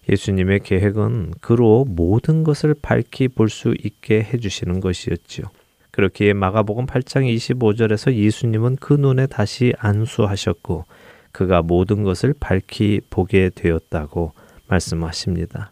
[0.10, 5.46] 예수님의 계획은 그로 모든 것을 밝히 볼 수 있게 해 주시는 것이었지요.
[5.92, 10.86] 그렇기에 마가복음 8장 25절에서 예수님은 그 눈에 다시 안수하셨고
[11.32, 14.34] 그가 모든 것을 밝히 보게 되었다고
[14.68, 15.72] 말씀하십니다.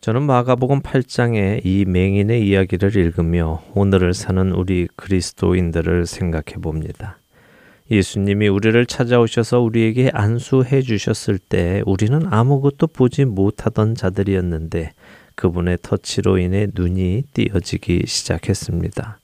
[0.00, 7.18] 저는 마가복음 8장의 이 맹인의 이야기를 읽으며 오늘을 사는 우리 그리스도인들을 생각해 봅니다.
[7.90, 14.92] 예수님이 우리를 찾아오셔서 우리에게 안수해 주셨을 때 우리는 아무것도 보지 못하던 자들이었는데
[15.34, 19.18] 그분의 터치로 인해 눈이 띄어지기 시작했습니다.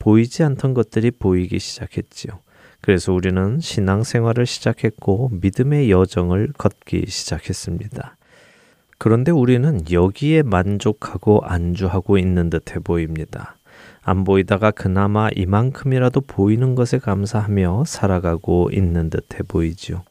[0.00, 2.40] 보이지 않던 것들이 보이기 시작했지요.
[2.80, 8.16] 그래서 우리는 신앙생활을 시작했고 믿음의 여정을 걷기 시작했습니다.
[8.98, 13.56] 그런데 우리는 여기에 만족하고 안주하고 있는 듯해 보입니다.
[14.02, 20.02] 안 보이다가 그나마 이만큼이라도 보이는 것에 감사하며 살아가고 있는 듯해 보이지요.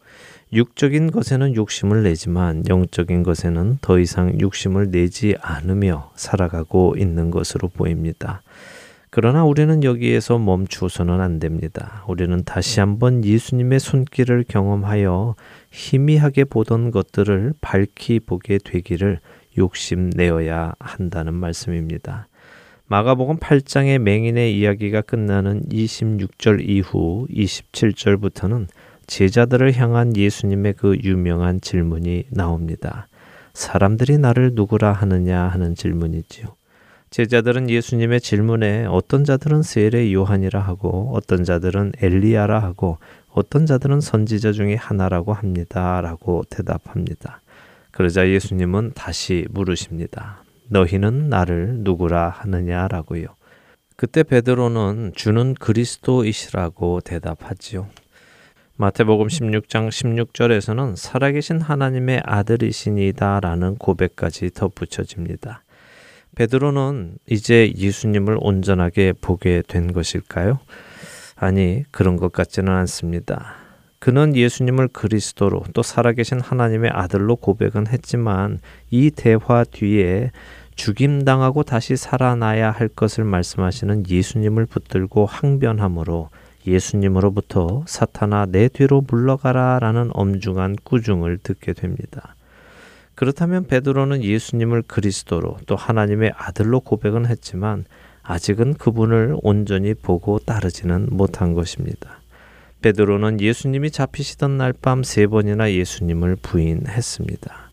[0.53, 8.41] 육적인 것에는 욕심을 내지만 영적인 것에는 더 이상 욕심을 내지 않으며 살아가고 있는 것으로 보입니다.
[9.17, 12.03] 그러나 우리는 여기에서 멈추어서는 안 됩니다.
[12.05, 15.35] 우리는 다시 한번 예수님의 손길을 경험하여
[15.71, 19.21] 희미하게 보던 것들을 밝히 보게 되기를
[19.57, 22.27] 욕심내어야 한다는 말씀입니다.
[22.87, 28.67] 마가복음 8장의 맹인의 이야기가 끝나는 26절 이후 27절부터는
[29.07, 33.07] 제자들을 향한 예수님의 그 유명한 질문이 나옵니다.
[33.53, 36.47] 사람들이 나를 누구라 하느냐 하는 질문이지요.
[37.15, 42.97] 제자들은 예수님의 질문에 어떤 자들은 세례 요한이라 하고 어떤 자들은 엘리야라 하고
[43.29, 47.39] 어떤 자들은 선지자 중에 하나라고 합니다라고 대답합니다.
[47.91, 50.43] 그러자 예수님은 다시 물으십니다.
[50.67, 53.27] 너희는 나를 누구라 하느냐라고요.
[53.95, 57.87] 그때 베드로는 주는 그리스도이시라고 대답하지요.
[58.75, 65.63] 마태복음 16장 16절에서는 살아계신 하나님의 아들이시니다라는 고백까지 덧붙여집니다.
[66.35, 70.59] 베드로는 이제 예수님을 온전하게 보게 된 것일까요?
[71.35, 73.55] 아니, 그런 것 같지는 않습니다.
[73.99, 78.59] 그는 예수님을 그리스도로 또 살아계신 하나님의 아들로 고백은 했지만
[78.91, 80.31] 이 대화 뒤에
[80.75, 86.29] 죽임당하고 다시 살아나야 할 것을 말씀하시는 예수님을 붙들고 항변함으로
[86.67, 92.34] 예수님으로부터 사탄아 내 뒤로 물러가라 라는 엄중한 꾸중을 듣게 됩니다.
[93.15, 97.85] 그렇다면 베드로는 예수님을 그리스도로 또 하나님의 아들로 고백은 했지만
[98.23, 102.21] 아직은 그분을 온전히 보고 따르지는 못한 것입니다.
[102.81, 107.71] 베드로는 예수님이 잡히시던 날 밤 세 번이나 예수님을 부인했습니다.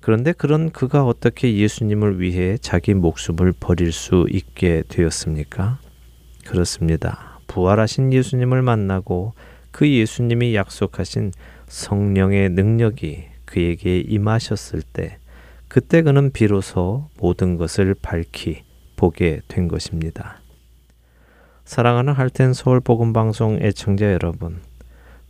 [0.00, 5.78] 그런데 그런 그가 어떻게 예수님을 위해 자기 목숨을 버릴 수 있게 되었습니까?
[6.46, 7.40] 그렇습니다.
[7.46, 9.34] 부활하신 예수님을 만나고
[9.70, 11.32] 그 예수님이 약속하신
[11.66, 15.16] 성령의 능력이 그에게 임하셨을 때
[15.68, 18.62] 그때 그는 비로소 모든 것을 밝히
[18.96, 20.40] 보게 된 것입니다.
[21.64, 24.60] 사랑하는 할텐 서울 복음 방송 애청자 여러분,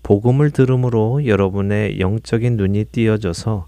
[0.02, 3.66] 복음을 들음으로 여러분의 영적인 눈이 띄어져서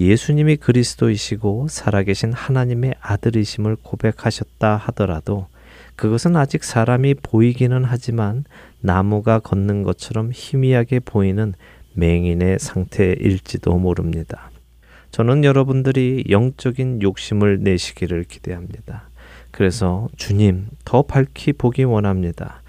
[0.00, 5.46] 예수님이 그리스도이시고 살아계신 하나님의 아들이심을 고백하셨다 하더라도
[5.94, 8.44] 그것은 아직 사람이 보이기는 하지만
[8.80, 11.54] 나무가 걷는 것처럼 희미하게 보이는
[11.94, 14.50] 맹인의 상태일지도 모릅니다.
[15.10, 19.10] 저는 여러분들이 영적인 욕심을 내시기를 기대합니다.
[19.50, 22.62] 그래서 주님 더 밝히 보기 원합니다.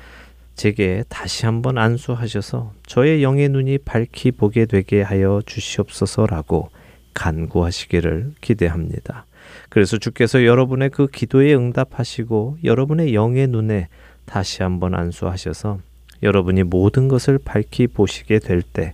[0.55, 6.69] 제게 다시 한번 안수하셔서 저의 영의 눈이 밝히 보게 되게 하여 주시옵소서라고
[7.13, 9.25] 간구하시기를 기대합니다.
[9.69, 13.87] 그래서 주께서 여러분의 그 기도에 응답하시고 여러분의 영의 눈에
[14.25, 15.79] 다시 한번 안수하셔서
[16.21, 18.93] 여러분이 모든 것을 밝히 보시게 될 때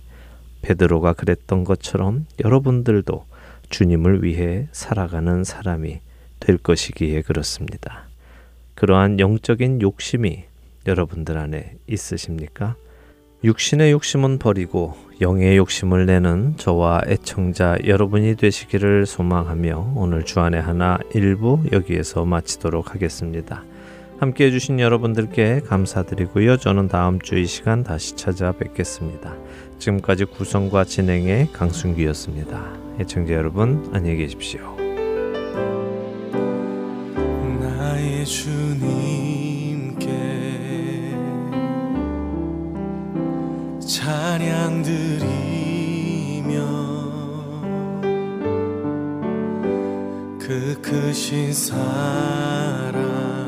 [0.62, 3.24] 베드로가 그랬던 것처럼 여러분들도
[3.70, 6.00] 주님을 위해 살아가는 사람이
[6.40, 8.08] 될 것이기에 그렇습니다.
[8.74, 10.44] 그러한 영적인 욕심이
[10.86, 12.76] 여러분들 안에 있으십니까?
[13.42, 21.62] 육신의 욕심은 버리고 영의 욕심을 내는 저와 애청자 여러분이 되시기를 소망하며 오늘 주안의 하나 일부
[21.72, 23.64] 여기에서 마치도록 하겠습니다.
[24.18, 26.58] 함께 해주신 여러분들께 감사드리고요.
[26.58, 29.34] 저는 다음 주 이 시간 다시 찾아뵙겠습니다.
[29.80, 32.78] 지금까지 구성과 진행의 강순기였습니다.
[33.00, 34.76] 애청자 여러분 안녕히 계십시오.
[37.58, 40.06] 나의 주님께
[43.80, 46.60] 찬양 드리며
[50.38, 53.39] 그 크신 사랑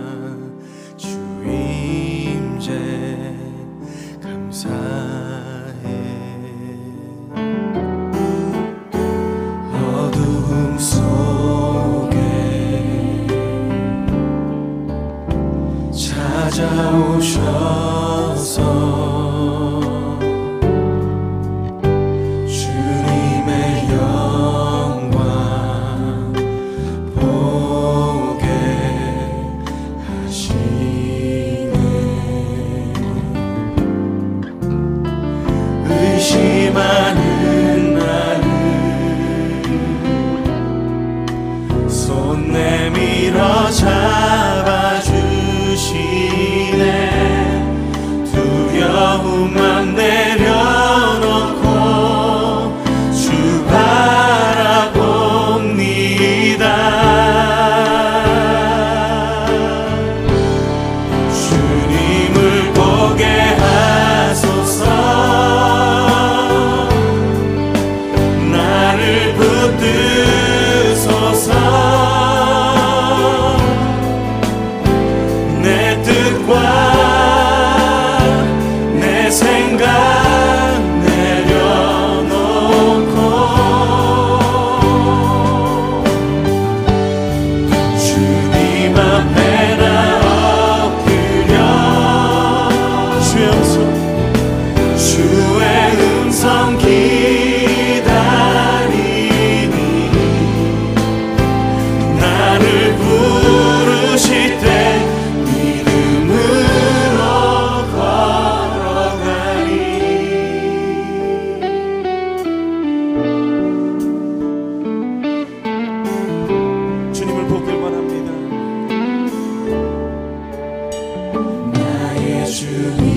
[122.63, 123.12] to.